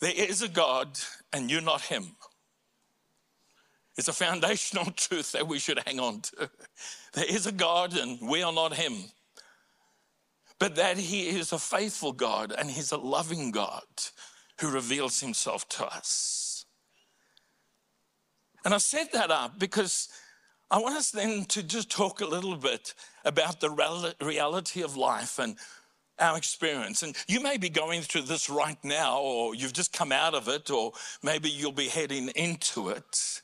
There 0.01 0.13
is 0.15 0.43
a 0.43 0.49
God, 0.49 0.99
and 1.33 1.51
you're 1.51 1.61
not 1.63 1.83
him. 1.83 2.17
It's 3.97 4.09
a 4.09 4.13
foundational 4.13 4.91
truth 4.97 5.33
that 5.33 5.49
we 5.49 5.59
should 5.59 5.81
hang 5.87 5.99
on 5.99 6.21
to. 6.23 6.51
There 7.15 7.27
is 7.29 7.47
a 7.47 7.53
God, 7.53 7.97
and 7.97 8.19
we 8.21 8.43
are 8.43 8.53
not 8.53 8.75
him 8.75 9.05
but 10.61 10.77
that 10.77 10.99
He 10.99 11.29
is 11.29 11.53
a 11.53 11.59
faithful 11.59 12.13
God 12.13 12.53
and 12.57 12.71
He's 12.71 12.93
a 12.93 12.97
loving 12.97 13.51
God 13.51 13.83
who 14.61 14.71
reveals 14.71 15.19
Himself 15.19 15.69
to 15.71 15.87
us. 15.87 16.67
And 18.65 18.75
I 18.75 18.79
set 18.79 19.11
that 19.13 19.31
up 19.33 19.59
because 19.59 20.09
I 20.71 20.79
want 20.79 20.97
us 20.97 21.11
then 21.11 21.47
to 21.47 21.63
just 21.63 21.91
talk 21.91 22.21
a 22.21 22.27
little 22.27 22.55
bit 22.55 22.95
about 23.25 23.61
the 23.61 23.71
reality 24.21 24.83
of 24.83 24.97
life 24.97 25.39
and 25.39 25.57
our 26.19 26.37
experience. 26.37 27.03
And 27.03 27.17
you 27.27 27.41
may 27.41 27.57
be 27.57 27.71
going 27.71 28.03
through 28.03 28.23
this 28.23 28.51
right 28.51 28.79
now, 28.85 29.19
or 29.19 29.55
you've 29.55 29.73
just 29.73 29.95
come 29.95 30.13
out 30.13 30.35
of 30.35 30.47
it, 30.49 30.71
or 30.71 30.93
maybe 31.23 31.49
you'll 31.49 31.73
be 31.73 31.89
heading 31.89 32.29
into 32.37 32.91
it. 32.91 33.41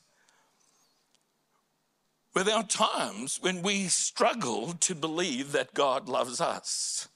But 2.37 2.45
there 2.45 2.55
are 2.55 2.61
times 2.61 3.39
when 3.41 3.63
we 3.63 3.85
struggle 3.87 4.73
to 4.81 4.93
believe 4.93 5.53
that 5.53 5.73
God 5.73 6.07
loves 6.07 6.39
us. 6.39 7.07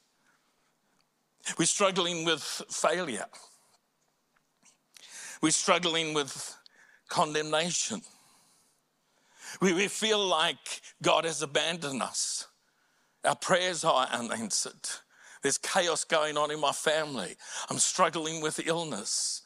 We're 1.60 1.66
struggling 1.66 2.25
with 2.25 2.42
failure. 2.72 3.28
We're 5.40 5.51
struggling 5.51 6.16
with 6.16 6.58
condemnation. 7.08 8.01
We, 9.62 9.74
we 9.74 9.90
feel 9.90 10.25
like 10.25 10.82
God 11.04 11.25
has 11.25 11.44
abandoned 11.44 12.01
us. 12.01 12.48
Our 13.24 13.36
prayers 13.36 13.84
are 13.84 14.08
unanswered. 14.08 14.90
There's 15.44 15.60
chaos 15.60 16.04
going 16.04 16.36
on 16.36 16.50
in 16.50 16.60
my 16.60 16.72
family. 16.72 17.36
I'm 17.70 17.78
struggling 17.78 18.42
with 18.42 18.60
illness. 18.66 19.41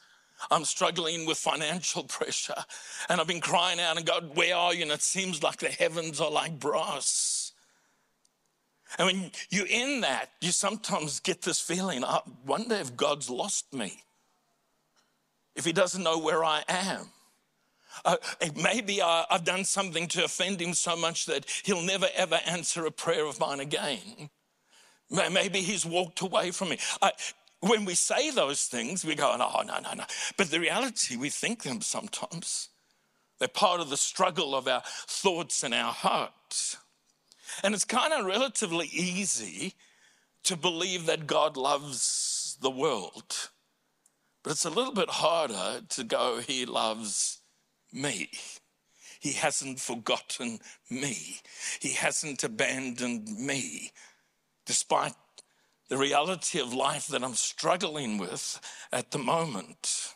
I'm 0.51 0.65
struggling 0.65 1.25
with 1.25 1.37
financial 1.37 2.03
pressure. 2.07 2.63
And 3.09 3.19
I've 3.19 3.27
been 3.27 3.41
crying 3.41 3.79
out 3.79 3.97
and 3.97 4.05
God, 4.05 4.35
where 4.35 4.55
are 4.55 4.73
you? 4.73 4.83
And 4.83 4.91
it 4.91 5.01
seems 5.01 5.43
like 5.43 5.57
the 5.57 5.69
heavens 5.69 6.19
are 6.21 6.31
like 6.31 6.59
brass. 6.59 7.53
And 8.97 9.07
when 9.07 9.31
you're 9.49 9.67
in 9.67 10.01
that, 10.01 10.31
you 10.41 10.51
sometimes 10.51 11.19
get 11.19 11.41
this 11.41 11.59
feeling 11.59 12.03
I 12.03 12.21
wonder 12.45 12.75
if 12.75 12.95
God's 12.95 13.29
lost 13.29 13.73
me, 13.73 14.03
if 15.55 15.65
He 15.65 15.73
doesn't 15.73 16.03
know 16.03 16.19
where 16.19 16.43
I 16.43 16.63
am. 16.67 17.07
Uh, 18.03 18.17
maybe 18.55 19.01
I, 19.01 19.25
I've 19.29 19.45
done 19.45 19.63
something 19.63 20.07
to 20.09 20.25
offend 20.25 20.61
Him 20.61 20.73
so 20.73 20.95
much 20.95 21.25
that 21.25 21.45
He'll 21.63 21.81
never 21.81 22.07
ever 22.15 22.39
answer 22.45 22.85
a 22.85 22.91
prayer 22.91 23.25
of 23.25 23.39
mine 23.39 23.59
again. 23.59 24.29
Maybe 25.09 25.61
He's 25.61 25.85
walked 25.85 26.21
away 26.21 26.51
from 26.51 26.69
me. 26.69 26.77
I, 27.01 27.11
when 27.67 27.85
we 27.85 27.95
say 27.95 28.31
those 28.31 28.65
things, 28.65 29.05
we 29.05 29.15
go, 29.15 29.33
oh, 29.33 29.63
no, 29.63 29.79
no, 29.79 29.93
no. 29.95 30.05
But 30.37 30.51
the 30.51 30.59
reality, 30.59 31.17
we 31.17 31.29
think 31.29 31.63
them 31.63 31.81
sometimes. 31.81 32.69
They're 33.39 33.47
part 33.49 33.81
of 33.81 33.89
the 33.89 33.97
struggle 33.97 34.55
of 34.55 34.67
our 34.67 34.83
thoughts 34.85 35.63
and 35.63 35.73
our 35.73 35.93
hearts. 35.93 36.77
And 37.63 37.75
it's 37.75 37.85
kind 37.85 38.13
of 38.13 38.25
relatively 38.25 38.87
easy 38.87 39.73
to 40.43 40.57
believe 40.57 41.07
that 41.07 41.27
God 41.27 41.57
loves 41.57 42.57
the 42.61 42.71
world 42.71 43.49
But 44.43 44.53
it's 44.53 44.65
a 44.65 44.71
little 44.71 44.93
bit 44.93 45.09
harder 45.09 45.81
to 45.89 46.03
go, 46.05 46.39
He 46.39 46.65
loves 46.65 47.39
me. 47.93 48.29
He 49.21 49.33
hasn't 49.33 49.79
forgotten 49.79 50.59
me. 50.89 51.37
He 51.79 51.93
hasn't 51.93 52.43
abandoned 52.43 53.29
me. 53.39 53.91
Despite 54.65 55.15
the 55.89 55.97
reality 55.97 56.59
of 56.59 56.73
life 56.73 57.07
that 57.07 57.23
I'm 57.23 57.35
struggling 57.35 58.17
with 58.17 58.59
at 58.91 59.11
the 59.11 59.19
moment. 59.19 60.13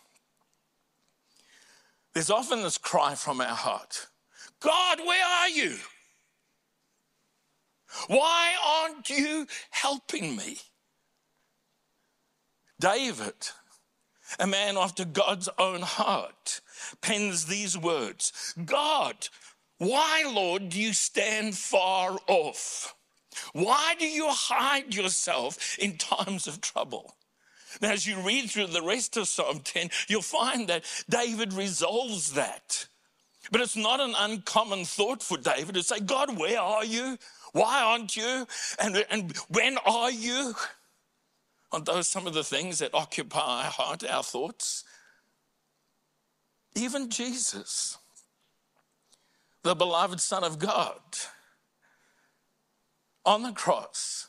There's 2.13 2.31
often 2.31 2.63
this 2.63 2.77
cry 2.77 3.15
from 3.15 3.41
our 3.41 3.47
heart 3.47 4.07
God, 4.59 4.99
where 4.99 5.25
are 5.25 5.49
you? 5.49 5.77
Why 8.07 8.53
aren't 8.65 9.09
you 9.09 9.47
helping 9.71 10.35
me? 10.35 10.57
David, 12.79 13.49
a 14.39 14.47
man 14.47 14.77
after 14.77 15.05
God's 15.05 15.49
own 15.57 15.81
heart, 15.81 16.61
pens 17.01 17.45
these 17.45 17.77
words 17.77 18.53
God, 18.65 19.27
why, 19.77 20.23
Lord, 20.27 20.69
do 20.69 20.79
you 20.79 20.93
stand 20.93 21.55
far 21.55 22.17
off? 22.27 22.95
Why 23.53 23.95
do 23.97 24.05
you 24.05 24.27
hide 24.29 24.93
yourself 24.93 25.77
in 25.79 25.97
times 25.97 26.47
of 26.47 26.61
trouble? 26.61 27.15
Now, 27.81 27.91
as 27.91 28.07
you 28.07 28.19
read 28.21 28.49
through 28.49 28.67
the 28.67 28.81
rest 28.81 29.15
of 29.17 29.27
Psalm 29.27 29.61
10, 29.63 29.89
you'll 30.07 30.21
find 30.21 30.67
that 30.67 30.83
David 31.09 31.53
resolves 31.53 32.33
that. 32.33 32.87
But 33.51 33.61
it's 33.61 33.75
not 33.75 33.99
an 33.99 34.13
uncommon 34.17 34.85
thought 34.85 35.23
for 35.23 35.37
David 35.37 35.75
to 35.75 35.83
say, 35.83 35.99
God, 35.99 36.37
where 36.37 36.59
are 36.59 36.85
you? 36.85 37.17
Why 37.53 37.81
aren't 37.81 38.15
you? 38.15 38.47
And, 38.79 39.05
and 39.09 39.35
when 39.49 39.77
are 39.85 40.11
you? 40.11 40.53
Aren't 41.71 41.85
those 41.85 42.07
some 42.07 42.27
of 42.27 42.33
the 42.33 42.43
things 42.43 42.79
that 42.79 42.93
occupy 42.93 43.63
our 43.65 43.71
heart, 43.71 44.03
our 44.03 44.23
thoughts? 44.23 44.83
Even 46.75 47.09
Jesus, 47.09 47.97
the 49.63 49.75
beloved 49.75 50.19
Son 50.19 50.43
of 50.43 50.59
God, 50.59 51.01
on 53.29 53.43
the 53.43 53.51
cross, 53.51 54.27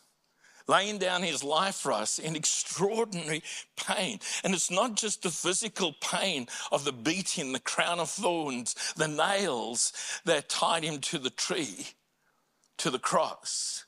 laying 0.69 0.99
down 0.99 1.23
his 1.23 1.43
life 1.43 1.77
for 1.77 1.91
us 1.91 2.19
in 2.19 2.37
extraordinary 2.37 3.43
pain. 3.75 4.19
And 4.45 4.53
it's 4.53 4.71
not 4.71 4.95
just 4.95 5.23
the 5.23 5.31
physical 5.31 5.95
pain 6.03 6.47
of 6.71 6.85
the 6.85 6.93
beating, 6.93 7.53
the 7.53 7.61
crown 7.61 7.99
of 7.99 8.11
thorns, 8.11 8.75
the 8.97 9.09
nails 9.09 9.95
that 10.27 10.51
tied 10.51 10.85
him 10.85 10.99
to 10.99 11.19
the 11.19 11.31
tree, 11.31 11.87
to 12.77 12.91
the 12.91 12.99
cross, 12.99 13.87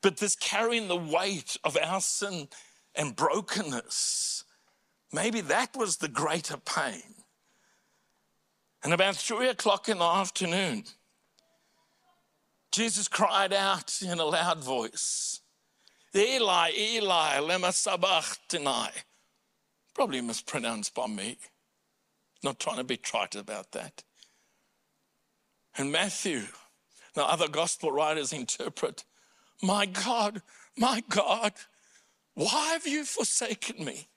but 0.00 0.16
this 0.16 0.34
carrying 0.34 0.88
the 0.88 0.96
weight 0.96 1.58
of 1.62 1.76
our 1.76 2.00
sin 2.00 2.48
and 2.94 3.14
brokenness. 3.14 4.44
Maybe 5.12 5.42
that 5.42 5.76
was 5.76 5.98
the 5.98 6.08
greater 6.08 6.56
pain. 6.56 7.02
And 8.82 8.94
about 8.94 9.14
three 9.16 9.48
o'clock 9.48 9.90
in 9.90 9.98
the 9.98 10.04
afternoon, 10.04 10.84
Jesus 12.72 13.06
cried 13.06 13.52
out 13.52 14.00
in 14.02 14.18
a 14.18 14.24
loud 14.24 14.64
voice, 14.64 15.40
Eli, 16.16 16.70
Eli, 16.76 17.38
lema 17.38 17.72
sabachthani. 17.72 18.90
Probably 19.94 20.22
mispronounced 20.22 20.94
by 20.94 21.06
me. 21.06 21.36
Not 22.42 22.58
trying 22.58 22.78
to 22.78 22.84
be 22.84 22.96
trite 22.96 23.34
about 23.34 23.72
that. 23.72 24.02
And 25.76 25.92
Matthew, 25.92 26.42
the 27.14 27.24
other 27.24 27.48
gospel 27.48 27.92
writers 27.92 28.32
interpret, 28.32 29.04
My 29.62 29.84
God, 29.86 30.42
my 30.76 31.02
God, 31.08 31.52
why 32.34 32.72
have 32.72 32.86
you 32.86 33.04
forsaken 33.04 33.84
me? 33.84 34.08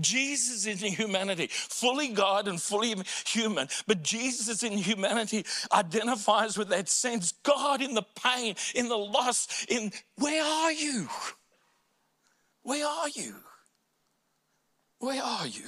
Jesus 0.00 0.66
is 0.66 0.82
in 0.82 0.92
humanity, 0.92 1.48
fully 1.50 2.08
God 2.08 2.48
and 2.48 2.60
fully 2.60 2.94
human, 3.26 3.68
but 3.86 4.02
Jesus 4.02 4.62
in 4.62 4.72
humanity 4.78 5.44
identifies 5.72 6.58
with 6.58 6.68
that 6.68 6.88
sense 6.88 7.32
God 7.42 7.82
in 7.82 7.94
the 7.94 8.04
pain, 8.22 8.54
in 8.74 8.88
the 8.88 8.98
loss, 8.98 9.64
in 9.68 9.92
where 10.16 10.44
are 10.44 10.72
you? 10.72 11.08
Where 12.62 12.86
are 12.86 13.08
you? 13.08 13.34
Where 14.98 15.22
are 15.22 15.46
you? 15.46 15.66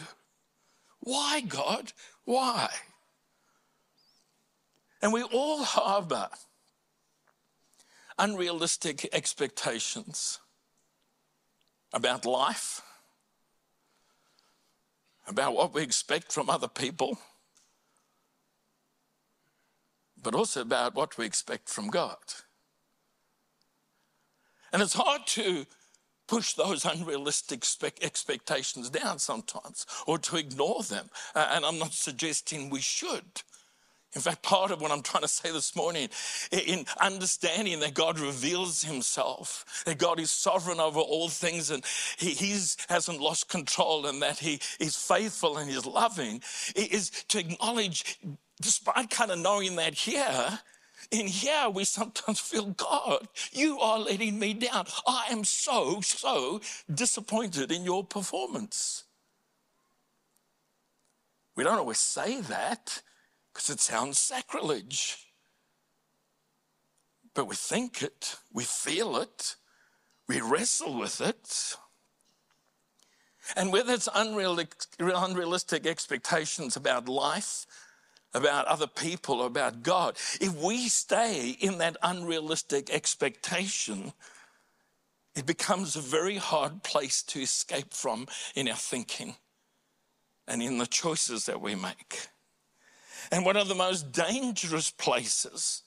Why, 1.01 1.41
God? 1.41 1.93
Why? 2.25 2.69
And 5.03 5.13
we 5.13 5.23
all 5.23 5.65
harbor 5.65 6.29
unrealistic 8.19 9.09
expectations 9.13 10.39
about 11.93 12.25
life 12.25 12.81
about 15.27 15.55
what 15.55 15.75
we 15.75 15.83
expect 15.83 16.33
from 16.33 16.51
other 16.51 16.69
people, 16.69 17.19
but 20.21 20.35
also 20.35 20.61
about 20.61 20.95
what 20.95 21.17
we 21.17 21.27
expect 21.27 21.69
from 21.69 21.89
God. 21.89 22.19
And 24.73 24.83
it's 24.83 24.95
hard 24.95 25.27
to 25.29 25.67
push 26.27 26.55
those 26.55 26.85
unrealistic 26.95 27.65
expectations 28.03 28.91
down 28.91 29.19
sometimes 29.19 29.87
or 30.07 30.19
to 30.19 30.37
ignore 30.37 30.83
them. 30.83 31.09
and 31.35 31.65
I'm 31.65 31.79
not 31.79 31.93
suggesting 31.93 32.71
we 32.71 32.81
should. 32.81 33.43
In 34.15 34.21
fact, 34.21 34.43
part 34.43 34.71
of 34.71 34.81
what 34.81 34.93
I'm 34.93 35.03
trying 35.03 35.23
to 35.23 35.29
say 35.29 35.51
this 35.51 35.75
morning, 35.75 36.09
in 36.53 36.87
understanding 37.01 37.81
that 37.81 37.95
God 37.95 38.21
reveals 38.21 38.83
himself, 38.83 39.83
that 39.87 39.99
God 39.99 40.21
is 40.21 40.31
sovereign 40.31 40.79
over 40.79 41.01
all 41.01 41.29
things 41.29 41.71
and 41.71 41.85
he 42.17 42.35
hasn't 42.89 43.21
lost 43.21 43.49
control 43.49 44.07
and 44.07 44.23
that 44.23 44.39
he 44.39 44.61
is 44.79 44.97
faithful 44.97 45.59
and 45.59 45.69
he's 45.69 45.85
loving, 45.85 46.43
is 46.77 47.11
to 47.29 47.41
acknowledge, 47.41 48.21
despite 48.61 49.11
kind 49.11 49.33
of 49.33 49.39
knowing 49.41 49.75
that 49.77 49.95
here, 49.95 50.61
in 51.11 51.27
here 51.27 51.69
we 51.69 51.85
sometimes 51.85 52.39
feel, 52.39 52.67
God, 52.67 53.27
you 53.53 53.81
are 53.81 53.99
letting 53.99 54.39
me 54.39 54.55
down. 54.55 54.87
I 55.09 55.27
am 55.31 55.43
so, 55.43 56.01
so 56.03 56.61
disappointed 56.93 57.73
in 57.73 57.85
your 57.85 58.05
performance. 58.05 59.05
We 61.57 61.65
don't 61.65 61.79
always 61.79 61.99
say 61.99 62.41
that 62.43 63.03
because 63.55 63.71
it 63.71 63.81
sounds 63.81 64.19
sacrilege. 64.19 65.29
But 67.35 67.47
we 67.47 67.55
think 67.55 68.03
it, 68.03 68.37
we 68.53 68.65
feel 68.65 69.17
it, 69.17 69.55
we 70.29 70.41
wrestle 70.41 70.99
with 70.99 71.21
it. 71.21 71.77
And 73.57 73.73
whether 73.73 73.93
it's 73.93 74.09
unrealistic 74.15 75.87
expectations 75.87 76.77
about 76.77 77.09
life, 77.09 77.67
about 78.33 78.67
other 78.67 78.87
people, 78.87 79.45
about 79.45 79.83
God, 79.83 80.17
if 80.41 80.55
we 80.57 80.89
stay 80.89 81.51
in 81.61 81.79
that 81.79 81.97
unrealistic 82.03 82.91
expectation, 82.91 84.13
it 85.37 85.47
becomes 85.47 85.95
a 85.95 86.01
very 86.01 86.37
hard 86.37 86.83
place 86.83 87.23
to 87.23 87.41
escape 87.41 87.93
from 87.93 88.27
in 88.55 88.69
our 88.69 88.77
thinking 88.77 89.37
and 90.49 90.63
in 90.63 90.79
the 90.79 90.87
choices 90.87 91.47
that 91.47 91.61
we 91.61 91.75
make. 91.75 92.29
And 93.31 93.45
one 93.45 93.57
of 93.57 93.69
the 93.69 93.75
most 93.75 94.13
dangerous 94.13 94.91
places 94.91 95.83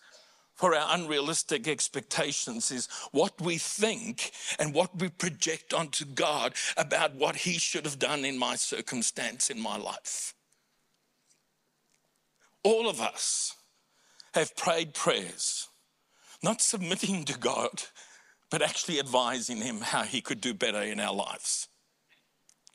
for 0.58 0.76
our 0.76 0.95
unrealistic 0.95 1.67
expectations 1.67 2.71
is 2.71 2.88
what 3.12 3.39
we 3.39 3.58
think 3.58 4.32
and 4.58 4.73
what 4.73 5.00
we 5.00 5.08
project 5.08 5.73
onto 5.73 6.04
God 6.04 6.54
about 6.76 7.15
what 7.15 7.36
He 7.36 7.54
should 7.54 7.86
have 7.86 8.00
done 8.00 8.26
in 8.26 8.38
my 8.39 8.56
circumstance 8.56 9.50
in 9.52 9.62
my 9.62 9.78
life. 9.78 10.34
All 12.63 12.89
of 12.89 13.00
us 13.00 13.54
have 14.34 14.58
prayed 14.58 14.95
prayers, 14.95 15.67
not 16.43 16.62
submitting 16.62 17.23
to 17.26 17.38
God, 17.38 17.84
but 18.50 18.63
actually 18.63 19.00
advising 19.00 19.58
Him 19.58 19.82
how 19.82 20.04
He 20.04 20.21
could 20.21 20.41
do 20.41 20.56
better 20.56 20.82
in 20.82 21.00
our 21.00 21.13
lives. 21.13 21.67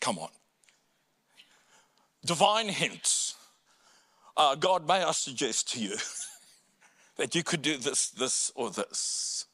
Come 0.01 0.19
on. 0.19 0.31
Divine 2.25 2.69
hints 2.69 3.35
uh, 4.37 4.55
God, 4.55 4.87
may 4.87 5.03
I 5.03 5.13
suggest 5.13 5.73
to 5.73 5.81
you 5.81 5.97
that 7.17 7.35
you 7.35 7.43
could 7.43 7.63
do 7.63 7.77
this, 7.77 8.11
this, 8.11 8.53
or 8.55 8.71
this? 8.71 9.47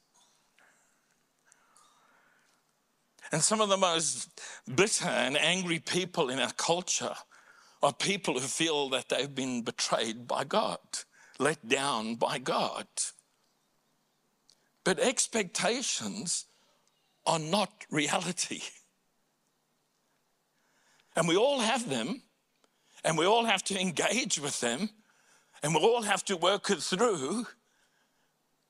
And 3.31 3.43
some 3.43 3.61
of 3.61 3.69
the 3.69 3.77
most 3.77 4.41
bitter 4.75 5.09
and 5.09 5.37
angry 5.37 5.79
people 5.79 6.31
in 6.31 6.38
our 6.38 6.53
culture 6.53 7.14
are 7.83 7.93
people 7.93 8.35
who 8.35 8.47
feel 8.47 8.88
that 8.91 9.09
they've 9.09 9.35
been 9.35 9.62
betrayed 9.62 10.27
by 10.27 10.45
God, 10.45 10.79
let 11.38 11.69
down 11.69 12.14
by 12.14 12.38
God. 12.38 12.87
But 14.85 14.99
expectations 14.99 16.47
are 17.27 17.38
not 17.38 17.85
reality. 17.91 18.62
And 21.14 21.29
we 21.29 21.37
all 21.37 21.61
have 21.61 21.88
them, 21.88 22.23
and 23.05 23.17
we 23.17 23.27
all 23.27 23.45
have 23.45 23.63
to 23.65 23.81
engage 23.81 24.39
with 24.41 24.61
them 24.61 24.91
and 25.63 25.75
we 25.75 25.81
all 25.81 26.03
have 26.03 26.25
to 26.27 26.37
work 26.37 26.71
it 26.71 26.83
through, 26.83 27.47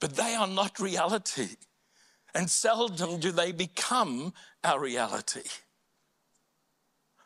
but 0.00 0.16
they 0.16 0.34
are 0.34 0.46
not 0.46 0.78
reality. 0.80 1.56
And 2.34 2.48
seldom 2.48 3.20
do 3.20 3.32
they 3.32 3.52
become 3.52 4.32
our 4.62 4.80
reality. 4.80 5.48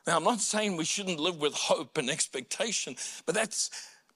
Now, 0.06 0.16
I'm 0.16 0.24
not 0.24 0.40
saying 0.40 0.76
we 0.76 0.84
shouldn't 0.84 1.20
live 1.20 1.40
with 1.40 1.54
hope 1.54 1.96
and 1.96 2.10
expectation, 2.10 2.96
but 3.24 3.34
that's 3.34 3.70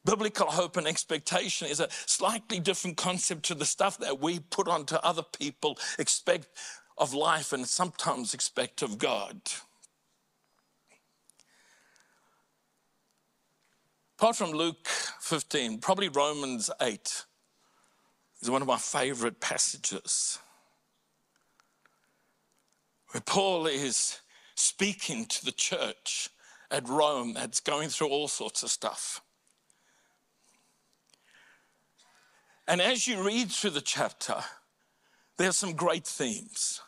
biblical 0.04 0.46
hope 0.46 0.76
and 0.76 0.86
expectation 0.86 1.68
is 1.68 1.80
a 1.80 1.88
slightly 2.06 2.60
different 2.60 2.96
concept 2.96 3.44
to 3.44 3.54
the 3.54 3.64
stuff 3.64 3.98
that 3.98 4.20
we 4.20 4.38
put 4.38 4.68
onto 4.68 4.96
other 4.96 5.22
people, 5.22 5.78
expect 5.98 6.48
of 6.98 7.12
life, 7.12 7.52
and 7.52 7.66
sometimes 7.66 8.32
expect 8.32 8.82
of 8.82 8.98
God. 8.98 9.40
Apart 14.18 14.36
from 14.36 14.52
Luke 14.52 14.88
15, 15.20 15.78
probably 15.80 16.08
Romans 16.08 16.70
8 16.80 17.24
is 18.40 18.50
one 18.50 18.62
of 18.62 18.68
my 18.68 18.78
favorite 18.78 19.40
passages 19.40 20.38
where 23.10 23.20
Paul 23.20 23.66
is 23.66 24.20
speaking 24.54 25.26
to 25.26 25.44
the 25.44 25.52
church 25.52 26.30
at 26.70 26.88
Rome 26.88 27.34
that's 27.34 27.60
going 27.60 27.90
through 27.90 28.08
all 28.08 28.26
sorts 28.26 28.62
of 28.62 28.70
stuff. 28.70 29.20
And 32.66 32.80
as 32.80 33.06
you 33.06 33.22
read 33.22 33.50
through 33.50 33.70
the 33.70 33.82
chapter, 33.82 34.36
there 35.36 35.50
are 35.50 35.52
some 35.52 35.74
great 35.74 36.06
themes. 36.06 36.80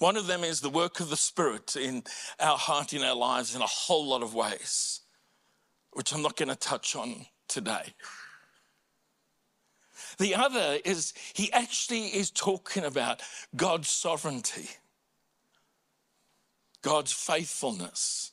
One 0.00 0.16
of 0.16 0.26
them 0.26 0.42
is 0.42 0.60
the 0.60 0.70
work 0.70 0.98
of 0.98 1.08
the 1.08 1.16
Spirit 1.16 1.76
in 1.76 2.02
our 2.40 2.58
heart, 2.58 2.92
in 2.92 3.04
our 3.04 3.14
lives, 3.14 3.54
in 3.54 3.62
a 3.62 3.66
whole 3.66 4.08
lot 4.08 4.24
of 4.24 4.34
ways 4.34 5.03
which 5.94 6.12
I'm 6.12 6.22
not 6.22 6.36
going 6.36 6.48
to 6.48 6.56
touch 6.56 6.94
on 6.96 7.26
today. 7.48 7.94
The 10.18 10.34
other 10.34 10.78
is 10.84 11.12
he 11.32 11.52
actually 11.52 12.06
is 12.06 12.30
talking 12.30 12.84
about 12.84 13.22
God's 13.56 13.88
sovereignty, 13.88 14.68
God's 16.82 17.12
faithfulness, 17.12 18.32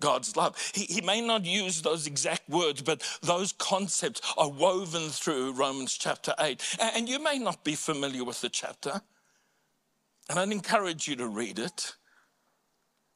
God's 0.00 0.36
love. 0.36 0.56
He, 0.74 0.84
he 0.84 1.00
may 1.00 1.20
not 1.20 1.44
use 1.44 1.82
those 1.82 2.06
exact 2.06 2.48
words, 2.48 2.82
but 2.82 3.02
those 3.22 3.52
concepts 3.52 4.20
are 4.36 4.50
woven 4.50 5.08
through 5.08 5.52
Romans 5.52 5.96
chapter 5.96 6.34
8. 6.38 6.76
And 6.80 7.08
you 7.08 7.22
may 7.22 7.38
not 7.38 7.64
be 7.64 7.74
familiar 7.74 8.24
with 8.24 8.40
the 8.40 8.48
chapter, 8.48 9.00
and 10.28 10.38
I'd 10.38 10.52
encourage 10.52 11.08
you 11.08 11.16
to 11.16 11.26
read 11.26 11.58
it 11.58 11.94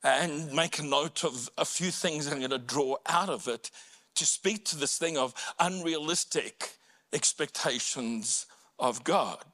and 0.06 0.52
make 0.52 0.78
a 0.78 0.84
note 0.84 1.24
of 1.24 1.50
a 1.58 1.64
few 1.64 1.90
things 1.90 2.26
I'm 2.26 2.38
going 2.38 2.50
to 2.50 2.58
draw 2.58 2.96
out 3.06 3.28
of 3.28 3.48
it 3.48 3.70
to 4.14 4.24
speak 4.24 4.64
to 4.66 4.76
this 4.76 4.98
thing 4.98 5.18
of 5.18 5.34
unrealistic 5.58 6.76
expectations 7.12 8.46
of 8.78 9.02
God. 9.04 9.44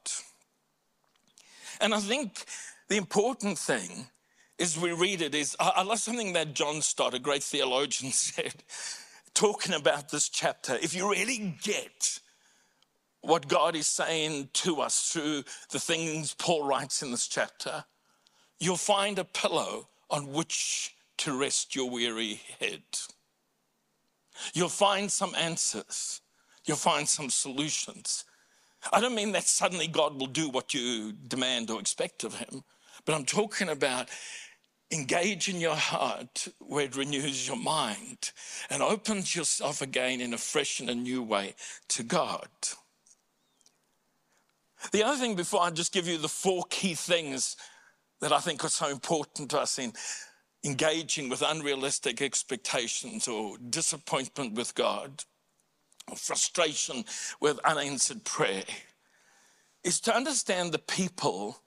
And 1.81 1.93
I 1.93 1.99
think 1.99 2.45
the 2.87 2.97
important 2.97 3.57
thing 3.57 4.07
is 4.59 4.79
we 4.79 4.91
read 4.91 5.21
it 5.21 5.33
is 5.33 5.55
I 5.59 5.81
love 5.81 5.99
something 5.99 6.33
that 6.33 6.53
John 6.53 6.81
Stott, 6.81 7.13
a 7.13 7.19
great 7.19 7.43
theologian, 7.43 8.11
said, 8.13 8.53
talking 9.33 9.73
about 9.73 10.09
this 10.09 10.29
chapter. 10.29 10.77
If 10.81 10.95
you 10.95 11.09
really 11.09 11.57
get 11.63 12.19
what 13.21 13.47
God 13.47 13.75
is 13.75 13.87
saying 13.87 14.49
to 14.53 14.81
us 14.81 15.09
through 15.09 15.43
the 15.71 15.79
things 15.79 16.35
Paul 16.35 16.65
writes 16.65 17.01
in 17.01 17.11
this 17.11 17.27
chapter, 17.27 17.85
you'll 18.59 18.77
find 18.77 19.17
a 19.17 19.23
pillow 19.23 19.87
on 20.13 20.31
which 20.31 20.95
to 21.17 21.37
rest 21.37 21.75
your 21.75 21.89
weary 21.89 22.39
head. 22.59 22.83
You'll 24.53 24.69
find 24.69 25.11
some 25.11 25.33
answers, 25.35 26.21
you'll 26.65 26.77
find 26.77 27.09
some 27.09 27.29
solutions. 27.29 28.23
I 28.91 29.01
don't 29.01 29.15
mean 29.15 29.31
that 29.31 29.43
suddenly 29.43 29.87
God 29.87 30.19
will 30.19 30.27
do 30.27 30.49
what 30.49 30.73
you 30.73 31.13
demand 31.13 31.71
or 31.71 31.79
expect 31.79 32.23
of 32.23 32.35
Him, 32.35 32.63
but 33.05 33.15
I'm 33.15 33.25
talking 33.25 33.69
about 33.69 34.09
engage 34.91 35.49
in 35.49 35.59
your 35.59 35.75
heart 35.75 36.47
where 36.59 36.85
it 36.85 36.95
renews 36.95 37.47
your 37.47 37.57
mind 37.57 38.31
and 38.69 38.83
opens 38.83 39.35
yourself 39.35 39.81
again 39.81 40.21
in 40.21 40.33
a 40.33 40.37
fresh 40.37 40.79
and 40.79 40.89
a 40.89 40.95
new 40.95 41.23
way 41.23 41.55
to 41.87 42.03
God. 42.03 42.49
The 44.91 45.03
other 45.03 45.17
thing, 45.17 45.35
before 45.35 45.61
I 45.61 45.71
just 45.71 45.93
give 45.93 46.07
you 46.07 46.17
the 46.17 46.27
four 46.27 46.65
key 46.69 46.93
things 46.93 47.55
that 48.23 48.31
I 48.31 48.39
think 48.39 48.63
are 48.63 48.69
so 48.69 48.87
important 48.87 49.51
to 49.51 49.59
us 49.59 49.77
in 49.77 49.91
engaging 50.63 51.27
with 51.27 51.43
unrealistic 51.45 52.21
expectations 52.21 53.27
or 53.27 53.57
disappointment 53.57 54.53
with 54.53 54.73
God 54.75 55.25
or 56.09 56.15
frustration 56.15 57.03
with 57.41 57.59
unanswered 57.65 58.23
prayer 58.23 58.63
is 59.83 59.99
to 59.99 60.15
understand 60.15 60.71
the 60.71 60.79
people 60.79 61.59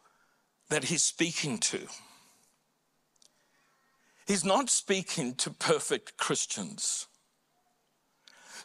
that 0.71 0.85
he's 0.85 1.03
speaking 1.03 1.59
to. 1.59 1.89
He's 4.27 4.43
not 4.43 4.71
speaking 4.71 5.35
to 5.35 5.51
perfect 5.51 6.17
Christians 6.17 7.07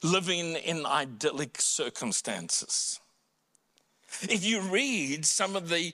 living 0.01 0.56
in 0.56 0.86
idyllic 0.86 1.60
circumstances. 1.60 3.01
If 4.21 4.45
you 4.45 4.62
read 4.62 5.25
some 5.25 5.58
of 5.58 5.67
the 5.67 5.91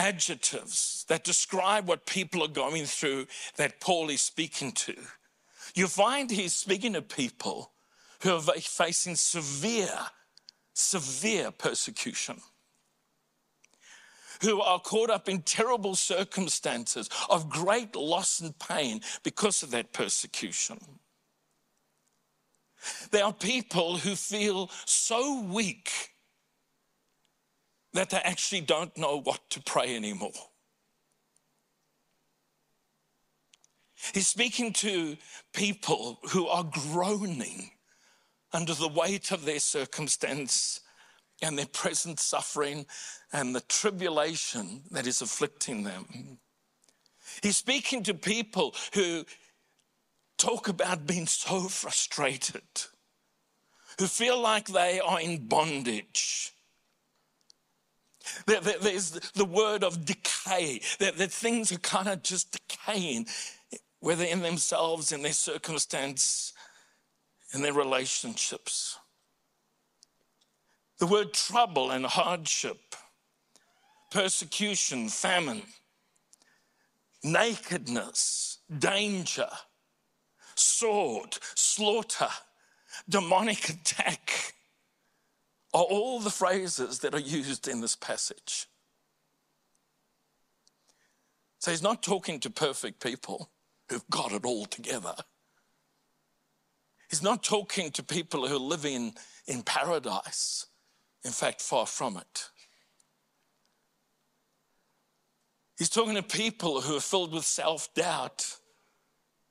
adjectives 0.00 1.04
that 1.08 1.24
describe 1.24 1.86
what 1.86 2.06
people 2.06 2.42
are 2.42 2.48
going 2.48 2.86
through 2.86 3.26
that 3.56 3.80
Paul 3.80 4.08
is 4.08 4.22
speaking 4.22 4.72
to. 4.72 4.94
You 5.74 5.86
find 5.86 6.30
he's 6.30 6.54
speaking 6.54 6.94
to 6.94 7.02
people 7.02 7.72
who 8.22 8.32
are 8.32 8.40
facing 8.40 9.14
severe, 9.14 9.98
severe 10.72 11.50
persecution, 11.50 12.38
who 14.40 14.62
are 14.62 14.80
caught 14.80 15.10
up 15.10 15.28
in 15.28 15.42
terrible 15.42 15.94
circumstances 15.94 17.10
of 17.28 17.50
great 17.50 17.94
loss 17.94 18.40
and 18.40 18.58
pain 18.58 19.02
because 19.22 19.62
of 19.62 19.70
that 19.72 19.92
persecution. 19.92 20.78
There 23.10 23.24
are 23.24 23.34
people 23.34 23.98
who 23.98 24.16
feel 24.16 24.70
so 24.86 25.42
weak 25.42 26.09
that 27.92 28.10
they 28.10 28.18
actually 28.18 28.60
don't 28.60 28.96
know 28.96 29.20
what 29.20 29.40
to 29.50 29.60
pray 29.62 29.96
anymore. 29.96 30.30
He's 34.14 34.28
speaking 34.28 34.72
to 34.74 35.16
people 35.52 36.20
who 36.30 36.46
are 36.46 36.64
groaning 36.64 37.72
under 38.52 38.74
the 38.74 38.88
weight 38.88 39.30
of 39.30 39.44
their 39.44 39.60
circumstance 39.60 40.80
and 41.42 41.58
their 41.58 41.66
present 41.66 42.18
suffering 42.18 42.86
and 43.32 43.54
the 43.54 43.60
tribulation 43.62 44.82
that 44.90 45.06
is 45.06 45.20
afflicting 45.22 45.84
them. 45.84 46.38
He's 47.42 47.56
speaking 47.56 48.02
to 48.04 48.14
people 48.14 48.74
who 48.94 49.24
talk 50.38 50.68
about 50.68 51.06
being 51.06 51.26
so 51.26 51.60
frustrated, 51.68 52.62
who 53.98 54.06
feel 54.06 54.40
like 54.40 54.68
they 54.68 55.00
are 55.00 55.20
in 55.20 55.46
bondage 55.46 56.52
there's 58.46 59.10
the 59.34 59.44
word 59.44 59.84
of 59.84 60.04
decay, 60.04 60.80
that, 60.98 61.16
that 61.16 61.30
things 61.30 61.72
are 61.72 61.78
kind 61.78 62.08
of 62.08 62.22
just 62.22 62.58
decaying, 62.68 63.26
whether 64.00 64.24
in 64.24 64.42
themselves, 64.42 65.12
in 65.12 65.22
their 65.22 65.32
circumstance, 65.32 66.52
in 67.54 67.62
their 67.62 67.72
relationships. 67.72 68.98
The 70.98 71.06
word 71.06 71.32
trouble 71.32 71.90
and 71.90 72.04
hardship, 72.04 72.94
persecution, 74.10 75.08
famine, 75.08 75.62
nakedness, 77.22 78.58
danger, 78.78 79.48
sword, 80.54 81.38
slaughter, 81.54 82.28
demonic 83.08 83.68
attack 83.70 84.54
are 85.72 85.82
all 85.82 86.20
the 86.20 86.30
phrases 86.30 86.98
that 87.00 87.14
are 87.14 87.20
used 87.20 87.68
in 87.68 87.80
this 87.80 87.96
passage. 87.96 88.66
So 91.58 91.70
he's 91.70 91.82
not 91.82 92.02
talking 92.02 92.40
to 92.40 92.50
perfect 92.50 93.02
people 93.02 93.50
who've 93.88 94.08
got 94.10 94.32
it 94.32 94.44
all 94.44 94.66
together. 94.66 95.14
He's 97.10 97.22
not 97.22 97.42
talking 97.42 97.90
to 97.92 98.02
people 98.02 98.46
who 98.46 98.56
live 98.56 98.84
in, 98.84 99.12
in 99.46 99.62
paradise. 99.62 100.66
In 101.24 101.32
fact, 101.32 101.60
far 101.60 101.86
from 101.86 102.16
it. 102.16 102.48
He's 105.76 105.90
talking 105.90 106.14
to 106.14 106.22
people 106.22 106.80
who 106.80 106.96
are 106.96 107.00
filled 107.00 107.32
with 107.32 107.44
self 107.44 107.92
doubt 107.94 108.56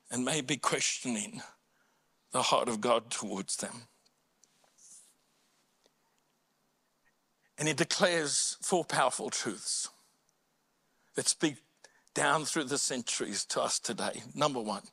and 0.09 0.25
may 0.25 0.41
be 0.41 0.57
questioning 0.57 1.41
the 2.31 2.41
heart 2.41 2.69
of 2.69 2.81
God 2.81 3.09
towards 3.09 3.57
them. 3.57 3.83
And 7.59 7.67
he 7.67 7.73
declares 7.73 8.57
four 8.61 8.85
powerful 8.85 9.29
truths 9.29 9.89
that 11.15 11.27
speak 11.27 11.57
down 12.13 12.45
through 12.45 12.63
the 12.63 12.77
centuries 12.77 13.43
to 13.45 13.61
us 13.61 13.79
today. 13.79 14.23
Number 14.33 14.61
one, 14.61 14.83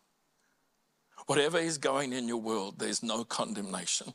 whatever 1.26 1.59
is 1.59 1.79
going 1.79 2.12
in 2.12 2.26
your 2.26 2.40
world, 2.40 2.81
there's 2.81 3.05
no 3.05 3.22
condemnation 3.22 4.14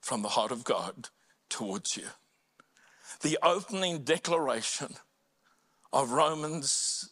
from 0.00 0.22
the 0.22 0.30
heart 0.30 0.50
of 0.50 0.64
God 0.64 1.10
towards 1.50 1.94
you. 1.94 2.06
The 3.20 3.38
opening 3.42 4.02
declaration 4.02 4.94
of 5.92 6.10
Romans 6.10 7.10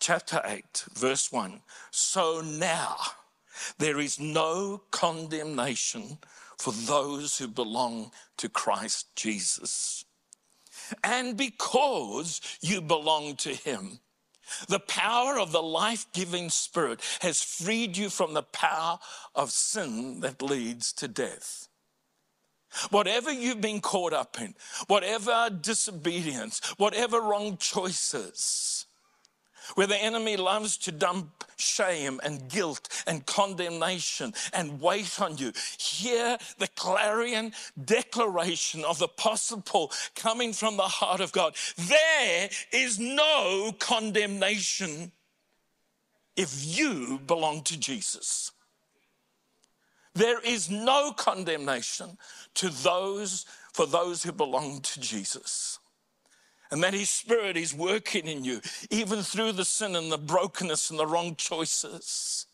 chapter 0.00 0.42
8, 0.44 0.86
verse 0.92 1.30
1. 1.30 1.60
So 1.92 2.40
now 2.40 2.96
there 3.78 4.00
is 4.00 4.18
no 4.18 4.82
condemnation 4.90 6.18
for 6.62 6.72
those 6.72 7.38
who 7.38 7.48
belong 7.48 8.12
to 8.36 8.48
Christ 8.48 9.08
Jesus. 9.16 10.04
And 11.02 11.36
because 11.36 12.40
you 12.60 12.80
belong 12.80 13.34
to 13.36 13.48
Him, 13.48 13.98
the 14.68 14.78
power 14.78 15.40
of 15.40 15.50
the 15.50 15.62
life 15.62 16.06
giving 16.12 16.50
Spirit 16.50 17.00
has 17.20 17.42
freed 17.42 17.96
you 17.96 18.08
from 18.10 18.34
the 18.34 18.44
power 18.44 19.00
of 19.34 19.50
sin 19.50 20.20
that 20.20 20.40
leads 20.40 20.92
to 20.94 21.08
death. 21.08 21.66
Whatever 22.90 23.32
you've 23.32 23.60
been 23.60 23.80
caught 23.80 24.12
up 24.12 24.40
in, 24.40 24.54
whatever 24.86 25.50
disobedience, 25.50 26.60
whatever 26.76 27.20
wrong 27.20 27.56
choices, 27.56 28.71
where 29.74 29.86
the 29.86 29.96
enemy 29.96 30.36
loves 30.36 30.76
to 30.78 30.92
dump 30.92 31.44
shame 31.56 32.20
and 32.24 32.48
guilt 32.48 32.88
and 33.06 33.24
condemnation 33.26 34.34
and 34.52 34.80
weight 34.80 35.20
on 35.20 35.36
you. 35.38 35.52
Hear 35.78 36.38
the 36.58 36.68
clarion 36.68 37.52
declaration 37.82 38.84
of 38.84 38.98
the 38.98 39.06
Apostle 39.06 39.62
Paul 39.62 39.92
coming 40.14 40.52
from 40.52 40.76
the 40.76 40.82
heart 40.82 41.20
of 41.20 41.32
God. 41.32 41.54
There 41.76 42.48
is 42.72 42.98
no 42.98 43.74
condemnation 43.78 45.12
if 46.36 46.64
you 46.64 47.20
belong 47.26 47.62
to 47.62 47.78
Jesus. 47.78 48.52
There 50.14 50.40
is 50.40 50.68
no 50.70 51.12
condemnation 51.12 52.18
to 52.54 52.68
those 52.68 53.46
for 53.72 53.86
those 53.86 54.22
who 54.22 54.32
belong 54.32 54.80
to 54.80 55.00
Jesus 55.00 55.78
and 56.72 56.82
that 56.82 56.94
His 56.94 57.10
Spirit 57.10 57.56
is 57.56 57.74
working 57.74 58.26
in 58.26 58.44
you, 58.44 58.60
even 58.90 59.22
through 59.22 59.52
the 59.52 59.64
sin 59.64 59.94
and 59.94 60.10
the 60.10 60.18
brokenness 60.18 60.90
and 60.90 60.98
the 60.98 61.06
wrong 61.06 61.36
choices. 61.36 62.46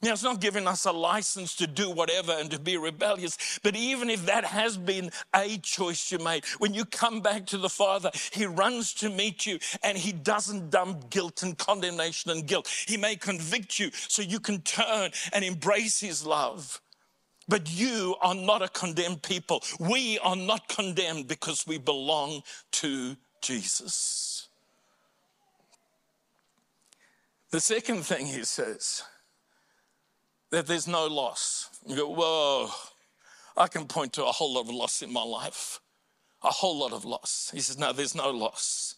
Now, 0.00 0.12
it's 0.12 0.24
not 0.24 0.40
giving 0.40 0.66
us 0.66 0.84
a 0.84 0.90
license 0.90 1.54
to 1.56 1.66
do 1.68 1.88
whatever 1.88 2.32
and 2.32 2.50
to 2.50 2.58
be 2.58 2.76
rebellious, 2.76 3.60
but 3.62 3.76
even 3.76 4.10
if 4.10 4.26
that 4.26 4.44
has 4.44 4.76
been 4.76 5.10
a 5.34 5.58
choice 5.58 6.10
you 6.10 6.18
made, 6.18 6.44
when 6.58 6.74
you 6.74 6.84
come 6.84 7.20
back 7.20 7.46
to 7.46 7.58
the 7.58 7.68
Father, 7.68 8.10
He 8.32 8.46
runs 8.46 8.94
to 8.94 9.10
meet 9.10 9.46
you 9.46 9.60
and 9.82 9.96
He 9.98 10.12
doesn't 10.12 10.70
dump 10.70 11.10
guilt 11.10 11.42
and 11.42 11.56
condemnation 11.56 12.32
and 12.32 12.46
guilt. 12.46 12.68
He 12.86 12.96
may 12.96 13.14
convict 13.14 13.78
you 13.78 13.90
so 13.92 14.22
you 14.22 14.40
can 14.40 14.62
turn 14.62 15.12
and 15.32 15.44
embrace 15.44 16.00
His 16.00 16.26
love. 16.26 16.80
But 17.48 17.70
you 17.70 18.16
are 18.22 18.34
not 18.34 18.62
a 18.62 18.68
condemned 18.68 19.22
people. 19.22 19.62
We 19.78 20.18
are 20.20 20.36
not 20.36 20.68
condemned 20.68 21.28
because 21.28 21.66
we 21.66 21.78
belong 21.78 22.42
to 22.72 23.16
Jesus. 23.42 24.48
The 27.50 27.60
second 27.60 28.04
thing 28.04 28.26
he 28.26 28.44
says, 28.44 29.02
that 30.50 30.66
there's 30.66 30.88
no 30.88 31.06
loss. 31.06 31.68
You 31.86 31.96
go, 31.96 32.08
whoa, 32.08 32.70
I 33.56 33.66
can 33.68 33.86
point 33.86 34.14
to 34.14 34.24
a 34.24 34.32
whole 34.32 34.54
lot 34.54 34.62
of 34.62 34.70
loss 34.70 35.02
in 35.02 35.12
my 35.12 35.22
life. 35.22 35.80
A 36.42 36.50
whole 36.50 36.78
lot 36.78 36.92
of 36.92 37.04
loss. 37.04 37.50
He 37.52 37.60
says, 37.60 37.78
no, 37.78 37.92
there's 37.92 38.14
no 38.14 38.30
loss. 38.30 38.96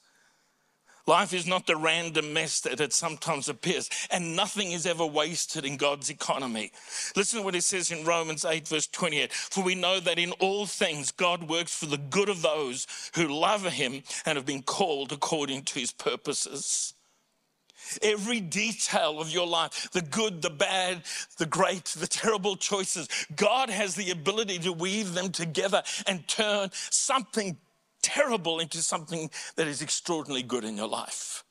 Life 1.07 1.35
is 1.35 1.47
not 1.47 1.67
the 1.67 1.77
random 1.77 2.33
mess 2.33 2.61
that 2.61 2.81
it 2.81 2.93
sometimes 2.95 3.49
appears, 3.49 3.90
and 4.11 4.35
nothing 4.35 4.73
is 4.73 4.87
ever 4.87 5.05
wasted 5.05 5.64
in 5.67 5.77
God's 5.77 6.09
economy. 6.09 6.73
Listen 7.14 7.40
to 7.40 7.45
what 7.45 7.55
it 7.55 7.62
says 7.62 7.90
in 7.90 8.07
Romans 8.07 8.45
8, 8.45 8.67
verse 8.67 8.87
28 8.87 9.31
For 9.33 9.62
we 9.62 9.75
know 9.75 10.01
that 10.01 10.19
in 10.19 10.33
all 10.33 10.64
things 10.64 11.11
God 11.11 11.49
works 11.49 11.77
for 11.77 11.87
the 11.87 11.99
good 11.99 12.31
of 12.31 12.40
those 12.40 12.87
who 13.14 13.29
love 13.29 13.64
Him 13.64 14.03
and 14.25 14.37
have 14.37 14.47
been 14.47 14.62
called 14.62 15.12
according 15.12 15.64
to 15.64 15.79
His 15.79 15.93
purposes. 15.93 16.95
Every 18.01 18.40
detail 18.40 19.21
of 19.21 19.29
your 19.29 19.47
life, 19.47 19.90
the 19.93 20.01
good, 20.01 20.40
the 20.40 20.49
bad, 20.49 21.03
the 21.37 21.45
great, 21.45 21.85
the 21.85 22.07
terrible 22.07 22.57
choices, 22.57 23.09
God 23.37 23.69
has 23.69 23.95
the 23.95 24.11
ability 24.11 24.59
to 24.61 24.73
weave 24.73 25.12
them 25.12 25.31
together 25.31 25.83
and 26.07 26.27
turn 26.27 26.71
something 26.73 27.59
terrible 28.05 28.61
into 28.61 28.83
something 28.83 29.31
that 29.57 29.67
is 29.67 29.81
extraordinarily 29.81 30.43
good 30.43 30.62
in 30.62 30.77
your 30.77 30.88
life 30.88 31.43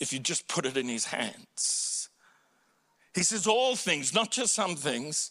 if 0.00 0.12
you 0.12 0.18
just 0.18 0.48
put 0.48 0.66
it 0.66 0.76
in 0.76 0.88
His 0.88 1.06
hands. 1.06 2.08
He 3.14 3.22
says, 3.22 3.46
all 3.46 3.76
things, 3.76 4.12
not 4.12 4.32
just 4.32 4.54
some 4.54 4.74
things. 4.74 5.30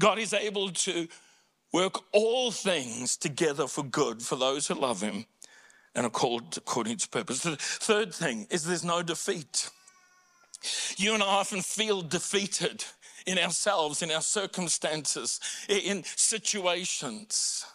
God 0.00 0.18
is 0.18 0.32
able 0.32 0.70
to 0.70 1.06
work 1.72 2.00
all 2.12 2.50
things 2.50 3.16
together 3.16 3.66
for 3.66 3.84
good 3.84 4.22
for 4.22 4.36
those 4.36 4.66
who 4.66 4.74
love 4.74 5.02
Him 5.02 5.26
and 5.94 6.06
are 6.06 6.10
called 6.10 6.56
according 6.56 6.96
to 6.98 7.08
purpose. 7.08 7.40
The 7.42 7.56
third 7.56 8.14
thing 8.14 8.46
is 8.50 8.64
there's 8.64 8.84
no 8.84 9.02
defeat. 9.02 9.70
You 10.96 11.14
and 11.14 11.22
I 11.22 11.26
often 11.26 11.60
feel 11.60 12.00
defeated 12.00 12.84
in 13.26 13.38
ourselves, 13.38 14.02
in 14.02 14.10
our 14.10 14.22
circumstances, 14.22 15.40
in 15.68 16.04
situations. 16.04 17.66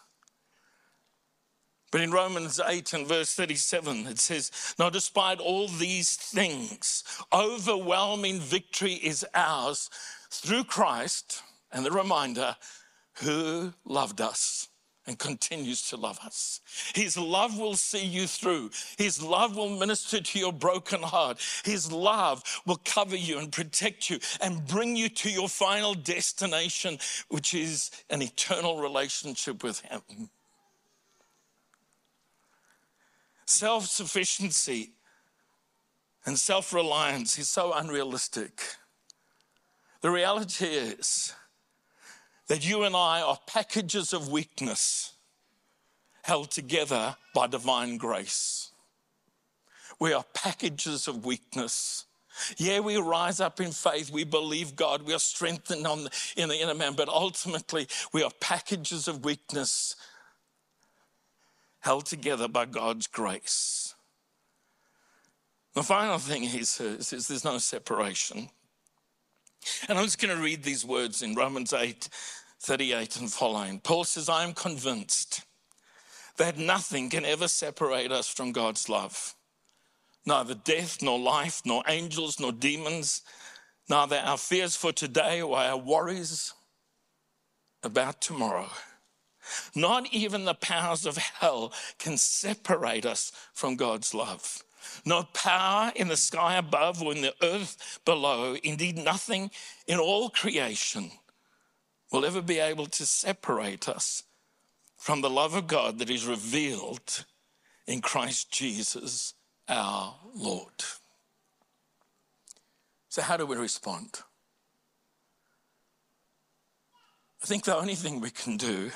But 1.92 2.02
in 2.02 2.12
Romans 2.12 2.60
8 2.66 2.94
and 2.94 3.08
verse 3.08 3.34
37, 3.36 4.08
it 4.08 4.20
says, 4.20 4.76
Now, 4.80 4.90
despite 4.90 5.40
all 5.40 5.68
these 5.68 6.16
things, 6.16 7.04
overwhelming 7.34 8.40
victory 8.40 8.94
is 8.94 9.26
ours 9.36 9.90
through 10.30 10.64
Christ, 10.64 11.44
and 11.72 11.86
the 11.86 11.92
reminder, 11.92 12.56
who 13.16 13.74
loved 13.86 14.22
us 14.22 14.70
and 15.08 15.18
continues 15.18 15.90
to 15.90 15.98
love 15.98 16.20
us. 16.24 16.62
His 16.94 17.18
love 17.18 17.58
will 17.58 17.76
see 17.76 18.06
you 18.06 18.28
through. 18.28 18.70
His 18.98 19.22
love 19.22 19.58
will 19.58 19.70
minister 19.70 20.22
to 20.22 20.40
your 20.40 20.54
broken 20.54 21.02
heart. 21.02 21.40
His 21.66 21.92
love 21.92 22.44
will 22.66 22.80
cover 22.86 23.16
you 23.16 23.40
and 23.40 23.52
protect 23.52 24.10
you 24.10 24.20
and 24.40 24.66
bring 24.68 24.96
you 24.96 25.10
to 25.10 25.30
your 25.30 25.50
final 25.50 25.96
destination, 25.96 27.00
which 27.30 27.54
is 27.54 27.92
an 28.10 28.22
eternal 28.22 28.80
relationship 28.80 29.64
with 29.64 29.82
Him. 29.82 30.30
Self 33.52 33.88
sufficiency 33.88 34.94
and 36.26 36.40
self 36.40 36.72
reliance 36.74 37.38
is 37.38 37.50
so 37.50 37.74
unrealistic. 37.74 38.64
The 40.00 40.10
reality 40.10 40.68
is 40.68 41.34
that 42.48 42.68
you 42.68 42.84
and 42.84 42.96
I 42.96 43.22
are 43.22 43.38
packages 43.48 44.14
of 44.14 44.30
weakness 44.30 45.16
held 46.24 46.50
together 46.50 47.18
by 47.36 47.48
divine 47.48 47.98
grace. 47.98 48.72
We 50.00 50.14
are 50.14 50.24
packages 50.34 51.10
of 51.10 51.26
weakness. 51.26 52.06
Yeah, 52.58 52.80
we 52.80 52.96
rise 52.96 53.42
up 53.42 53.60
in 53.60 53.72
faith. 53.72 54.10
We 54.10 54.24
believe 54.24 54.78
God. 54.78 55.02
We 55.02 55.14
are 55.14 55.20
strengthened 55.20 55.84
the, 55.84 56.10
in 56.38 56.48
the 56.48 56.56
inner 56.56 56.74
man, 56.74 56.94
but 56.94 57.10
ultimately 57.10 57.90
we 58.14 58.24
are 58.24 58.32
packages 58.40 59.10
of 59.10 59.26
weakness 59.26 59.98
held 61.82 62.06
together 62.06 62.48
by 62.48 62.66
God's 62.66 63.08
grace. 63.08 63.96
The 65.74 65.84
final 65.84 66.18
thing 66.18 66.44
he 66.44 66.64
says 66.64 67.14
is 67.14 67.28
there's 67.28 67.46
no 67.46 67.58
separation. 67.58 68.50
And 69.88 69.98
I'm 69.98 70.06
just 70.06 70.20
going 70.20 70.36
to 70.36 70.42
read 70.42 70.64
these 70.64 70.86
words 70.86 71.22
in 71.22 71.36
Romans 71.36 71.74
8 71.74 72.10
38 72.60 73.18
and 73.18 73.32
following. 73.32 73.80
Paul 73.80 74.04
says, 74.04 74.30
I 74.30 74.44
am 74.44 74.54
convinced 74.54 75.42
that 76.38 76.60
nothing 76.60 77.10
can 77.10 77.26
ever 77.26 77.48
separate 77.48 78.12
us 78.12 78.28
from 78.28 78.52
God's 78.52 78.88
love. 78.88 79.36
Neither 80.28 80.54
death, 80.54 81.02
nor 81.02 81.18
life, 81.18 81.64
nor 81.66 81.84
angels, 81.88 82.40
nor 82.40 82.52
demons, 82.52 83.24
neither 83.90 84.18
our 84.18 84.38
fears 84.38 84.76
for 84.76 84.92
today 84.92 85.42
or 85.42 85.58
our 85.58 85.78
worries 85.78 86.54
about 87.84 88.22
tomorrow. 88.22 88.70
Not 89.76 90.08
even 90.14 90.46
the 90.46 90.54
powers 90.54 91.06
of 91.06 91.18
hell 91.18 91.74
can 92.00 92.18
separate 92.18 93.06
us 93.06 93.32
from 93.54 93.76
God's 93.76 94.14
love. 94.14 94.64
No 95.06 95.24
power 95.34 95.92
in 95.96 96.08
the 96.08 96.18
sky 96.18 96.56
above 96.58 97.02
or 97.02 97.14
in 97.14 97.22
the 97.22 97.36
earth 97.42 98.00
below, 98.06 98.56
indeed, 98.64 98.98
nothing 98.98 99.52
in 99.88 100.00
all 100.00 100.30
creation 100.30 101.12
will 102.12 102.26
ever 102.26 102.42
be 102.42 102.60
able 102.60 102.88
to 102.88 103.06
separate 103.06 103.88
us 103.88 104.24
from 104.98 105.22
the 105.22 105.30
love 105.30 105.56
of 105.56 105.68
God 105.68 106.00
that 106.00 106.10
is 106.10 106.26
revealed 106.26 107.26
in 107.88 108.02
Christ 108.02 108.52
Jesus 108.52 109.34
our 109.68 110.16
Lord. 110.36 110.84
So, 113.10 113.22
how 113.22 113.38
do 113.38 113.46
we 113.46 113.56
respond? 113.56 114.22
I 117.42 117.46
think 117.48 117.64
the 117.64 117.76
only 117.76 117.96
thing 117.96 118.22
we 118.22 118.30
can 118.30 118.58
do 118.58 118.92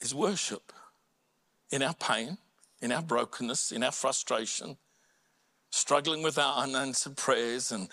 is 0.00 0.14
worship 0.14 0.72
in 1.70 1.82
our 1.82 1.94
pain, 1.94 2.38
in 2.80 2.92
our 2.92 3.02
brokenness, 3.02 3.72
in 3.72 3.82
our 3.82 3.92
frustration, 3.92 4.76
struggling 5.70 6.22
with 6.22 6.38
our 6.38 6.62
unanswered 6.62 7.16
prayers 7.16 7.70
and 7.70 7.88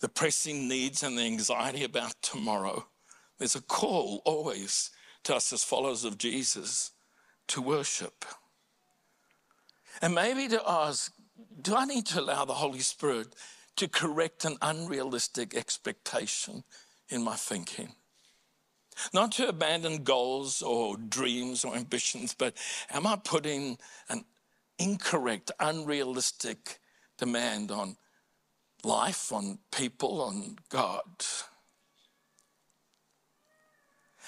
the 0.00 0.08
pressing 0.08 0.68
needs 0.68 1.02
and 1.02 1.16
the 1.16 1.22
anxiety 1.22 1.84
about 1.84 2.14
tomorrow. 2.22 2.86
There's 3.38 3.56
a 3.56 3.62
call 3.62 4.22
always 4.24 4.90
to 5.24 5.34
us 5.34 5.52
as 5.52 5.64
followers 5.64 6.04
of 6.04 6.18
Jesus 6.18 6.92
to 7.48 7.62
worship. 7.62 8.24
And 10.02 10.14
maybe 10.14 10.48
to 10.48 10.62
ask 10.66 11.12
do 11.60 11.74
I 11.74 11.84
need 11.84 12.06
to 12.06 12.20
allow 12.20 12.44
the 12.44 12.54
Holy 12.54 12.80
Spirit 12.80 13.34
to 13.76 13.88
correct 13.88 14.44
an 14.44 14.56
unrealistic 14.62 15.54
expectation 15.54 16.64
in 17.08 17.22
my 17.22 17.34
thinking? 17.34 17.92
Not 19.12 19.32
to 19.32 19.48
abandon 19.48 20.04
goals 20.04 20.62
or 20.62 20.96
dreams 20.96 21.64
or 21.64 21.76
ambitions, 21.76 22.34
but 22.34 22.54
am 22.90 23.06
I 23.06 23.16
putting 23.16 23.78
an 24.08 24.24
incorrect, 24.78 25.50
unrealistic 25.60 26.80
demand 27.18 27.70
on 27.70 27.96
life, 28.84 29.32
on 29.32 29.58
people, 29.70 30.22
on 30.22 30.56
God? 30.68 31.24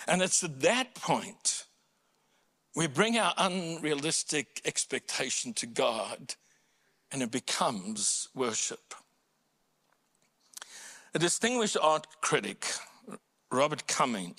And 0.06 0.22
it's 0.22 0.42
at 0.44 0.60
that 0.60 0.94
point 0.94 1.64
we 2.74 2.86
bring 2.86 3.18
our 3.18 3.34
unrealistic 3.36 4.60
expectation 4.64 5.52
to 5.54 5.66
God 5.66 6.34
and 7.10 7.22
it 7.22 7.30
becomes 7.30 8.28
worship. 8.34 8.94
A 11.14 11.18
distinguished 11.18 11.76
art 11.80 12.06
critic, 12.20 12.66
Robert 13.50 13.86
Cumming, 13.88 14.36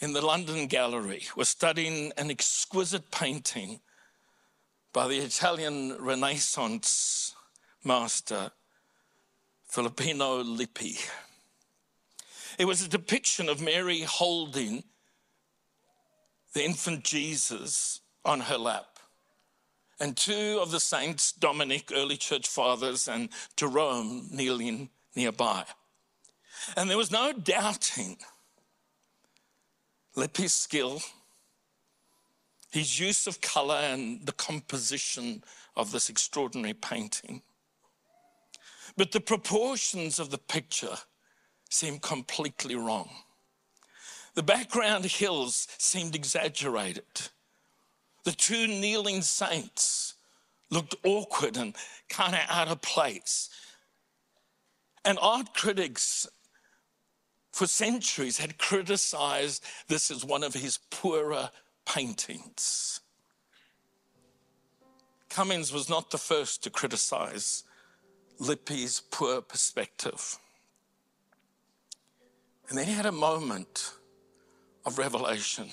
in 0.00 0.12
the 0.12 0.24
London 0.24 0.66
Gallery 0.66 1.24
was 1.36 1.48
studying 1.48 2.12
an 2.16 2.30
exquisite 2.30 3.10
painting 3.10 3.80
by 4.92 5.08
the 5.08 5.18
Italian 5.18 5.96
Renaissance 5.98 7.34
master 7.84 8.52
Filippino 9.66 10.42
Lippi. 10.42 10.96
It 12.58 12.64
was 12.64 12.82
a 12.82 12.88
depiction 12.88 13.48
of 13.48 13.60
Mary 13.60 14.00
holding 14.00 14.84
the 16.54 16.64
infant 16.64 17.04
Jesus 17.04 18.00
on 18.24 18.40
her 18.40 18.56
lap. 18.56 18.98
And 20.00 20.16
two 20.16 20.58
of 20.62 20.70
the 20.70 20.80
saints, 20.80 21.32
Dominic, 21.32 21.90
early 21.92 22.16
church 22.16 22.48
fathers, 22.48 23.08
and 23.08 23.28
Jerome, 23.56 24.28
kneeling 24.30 24.90
nearby. 25.14 25.64
And 26.76 26.88
there 26.88 26.96
was 26.96 27.10
no 27.10 27.32
doubting 27.32 28.18
Lippi's 30.16 30.52
skill, 30.52 31.00
his 32.70 32.98
use 32.98 33.26
of 33.26 33.40
color, 33.40 33.76
and 33.76 34.26
the 34.26 34.32
composition 34.32 35.42
of 35.76 35.92
this 35.92 36.08
extraordinary 36.08 36.74
painting. 36.74 37.42
But 38.96 39.12
the 39.12 39.20
proportions 39.20 40.18
of 40.18 40.30
the 40.30 40.38
picture 40.38 40.96
seem 41.70 41.98
completely 41.98 42.74
wrong. 42.74 43.08
The 44.34 44.42
background 44.42 45.04
hills 45.04 45.68
seemed 45.78 46.14
exaggerated. 46.14 47.28
The 48.24 48.32
two 48.32 48.66
kneeling 48.66 49.22
saints 49.22 50.14
looked 50.70 50.96
awkward 51.04 51.56
and 51.56 51.74
kind 52.08 52.34
of 52.34 52.40
out 52.48 52.68
of 52.68 52.82
place. 52.82 53.50
And 55.04 55.18
art 55.20 55.54
critics 55.54 56.26
for 57.58 57.66
centuries 57.66 58.38
had 58.38 58.56
criticized 58.56 59.64
this 59.88 60.12
as 60.12 60.24
one 60.24 60.44
of 60.44 60.54
his 60.54 60.78
poorer 60.90 61.50
paintings. 61.84 63.00
Cummings 65.28 65.72
was 65.72 65.88
not 65.88 66.12
the 66.12 66.18
first 66.18 66.62
to 66.62 66.70
criticize 66.70 67.64
Lippi's 68.38 69.02
poor 69.10 69.40
perspective. 69.40 70.38
And 72.68 72.78
then 72.78 72.86
he 72.86 72.92
had 72.92 73.06
a 73.06 73.12
moment 73.12 73.92
of 74.86 74.96
revelation. 74.96 75.68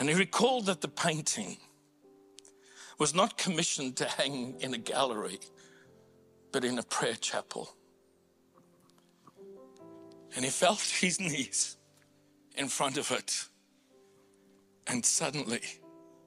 And 0.00 0.08
he 0.08 0.16
recalled 0.16 0.66
that 0.66 0.80
the 0.80 0.88
painting 0.88 1.58
was 2.98 3.14
not 3.14 3.38
commissioned 3.38 3.94
to 3.98 4.04
hang 4.04 4.56
in 4.58 4.74
a 4.74 4.78
gallery, 4.78 5.38
but 6.50 6.64
in 6.64 6.80
a 6.80 6.82
prayer 6.82 7.14
chapel. 7.14 7.76
And 10.38 10.44
he 10.44 10.52
felt 10.52 10.78
his 10.78 11.18
knees 11.18 11.76
in 12.54 12.68
front 12.68 12.96
of 12.96 13.10
it. 13.10 13.44
And 14.86 15.04
suddenly 15.04 15.60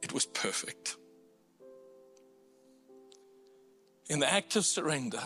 it 0.01 0.11
was 0.11 0.25
perfect. 0.25 0.97
In 4.09 4.19
the 4.19 4.29
act 4.29 4.57
of 4.57 4.65
surrender, 4.65 5.23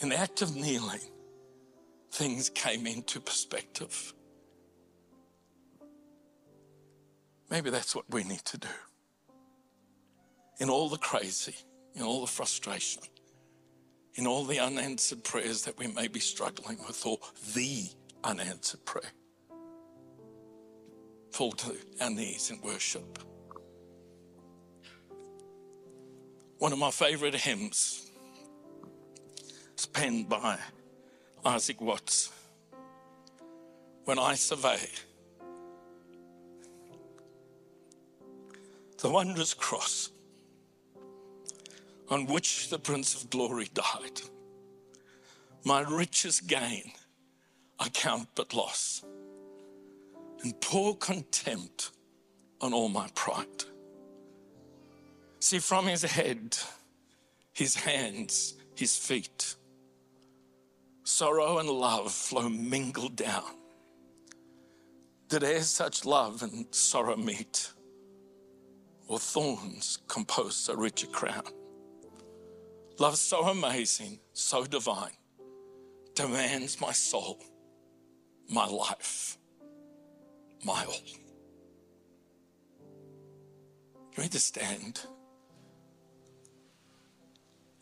in 0.00 0.10
the 0.10 0.18
act 0.18 0.42
of 0.42 0.54
kneeling, 0.54 1.00
things 2.10 2.50
came 2.50 2.86
into 2.86 3.20
perspective. 3.20 4.12
Maybe 7.50 7.70
that's 7.70 7.96
what 7.96 8.04
we 8.10 8.22
need 8.22 8.44
to 8.44 8.58
do. 8.58 8.68
In 10.58 10.68
all 10.68 10.90
the 10.90 10.98
crazy, 10.98 11.56
in 11.94 12.02
all 12.02 12.20
the 12.20 12.30
frustration, 12.30 13.02
in 14.14 14.26
all 14.26 14.44
the 14.44 14.60
unanswered 14.60 15.24
prayers 15.24 15.62
that 15.62 15.78
we 15.78 15.86
may 15.86 16.08
be 16.08 16.20
struggling 16.20 16.78
with, 16.86 17.04
or 17.06 17.18
the 17.54 17.86
unanswered 18.24 18.84
prayer, 18.84 19.12
fall 21.30 21.52
to 21.52 21.74
our 22.00 22.10
knees 22.10 22.50
in 22.50 22.60
worship. 22.60 23.18
One 26.58 26.72
of 26.72 26.78
my 26.78 26.90
favorite 26.90 27.34
hymns 27.34 28.10
is 29.76 29.86
penned 29.86 30.28
by 30.28 30.58
Isaac 31.44 31.80
Watts. 31.80 32.30
When 34.04 34.18
I 34.18 34.34
survey 34.34 34.78
the 38.98 39.10
wondrous 39.10 39.54
cross 39.54 40.10
on 42.12 42.26
which 42.26 42.68
the 42.68 42.78
Prince 42.78 43.14
of 43.14 43.30
Glory 43.30 43.68
died, 43.72 44.20
my 45.64 45.80
richest 45.80 46.46
gain 46.46 46.92
I 47.80 47.88
count 47.88 48.28
but 48.34 48.52
loss, 48.52 49.02
and 50.42 50.60
pour 50.60 50.94
contempt 50.96 51.90
on 52.60 52.74
all 52.74 52.90
my 52.90 53.08
pride. 53.14 53.64
See, 55.40 55.58
from 55.58 55.86
his 55.86 56.02
head, 56.02 56.58
his 57.54 57.74
hands, 57.74 58.54
his 58.76 58.94
feet, 58.94 59.56
sorrow 61.04 61.58
and 61.58 61.68
love 61.68 62.12
flow 62.12 62.48
mingled 62.48 63.16
down. 63.16 63.56
Did 65.28 65.44
e'er 65.44 65.62
such 65.62 66.04
love 66.04 66.42
and 66.42 66.66
sorrow 66.74 67.16
meet, 67.16 67.72
or 69.08 69.18
thorns 69.18 69.98
compose 70.08 70.68
a 70.68 70.76
richer 70.76 71.06
crown? 71.06 71.61
Love 72.98 73.16
so 73.16 73.48
amazing, 73.48 74.18
so 74.32 74.64
divine, 74.64 75.16
demands 76.14 76.80
my 76.80 76.92
soul, 76.92 77.38
my 78.48 78.66
life, 78.66 79.38
my 80.64 80.84
all. 80.84 80.94
You 84.16 84.22
need 84.22 84.32
to 84.32 84.38
stand 84.38 85.00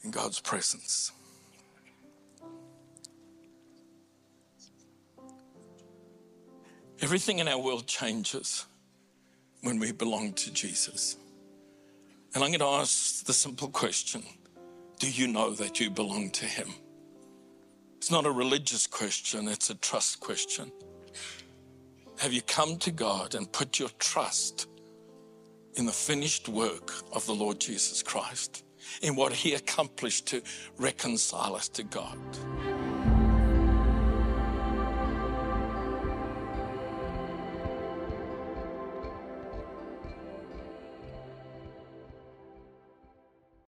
in 0.04 0.10
God's 0.10 0.40
presence. 0.40 1.12
Everything 7.02 7.38
in 7.38 7.48
our 7.48 7.58
world 7.58 7.86
changes 7.86 8.66
when 9.62 9.78
we 9.78 9.90
belong 9.90 10.34
to 10.34 10.52
Jesus. 10.52 11.16
And 12.34 12.44
I'm 12.44 12.50
going 12.50 12.60
to 12.60 12.66
ask 12.66 13.24
the 13.24 13.32
simple 13.32 13.68
question 13.68 14.22
Do 15.00 15.10
you 15.10 15.28
know 15.28 15.52
that 15.52 15.80
you 15.80 15.88
belong 15.88 16.28
to 16.32 16.44
Him? 16.44 16.68
It's 17.96 18.10
not 18.10 18.26
a 18.26 18.30
religious 18.30 18.86
question, 18.86 19.48
it's 19.48 19.70
a 19.70 19.74
trust 19.74 20.20
question. 20.20 20.70
Have 22.18 22.34
you 22.34 22.42
come 22.42 22.76
to 22.76 22.90
God 22.90 23.34
and 23.34 23.50
put 23.50 23.78
your 23.78 23.88
trust 23.98 24.68
in 25.76 25.86
the 25.86 25.92
finished 25.92 26.50
work 26.50 26.92
of 27.14 27.24
the 27.24 27.34
Lord 27.34 27.58
Jesus 27.58 28.02
Christ, 28.02 28.62
in 29.00 29.16
what 29.16 29.32
He 29.32 29.54
accomplished 29.54 30.26
to 30.26 30.42
reconcile 30.76 31.56
us 31.56 31.70
to 31.70 31.82
God? 31.82 32.18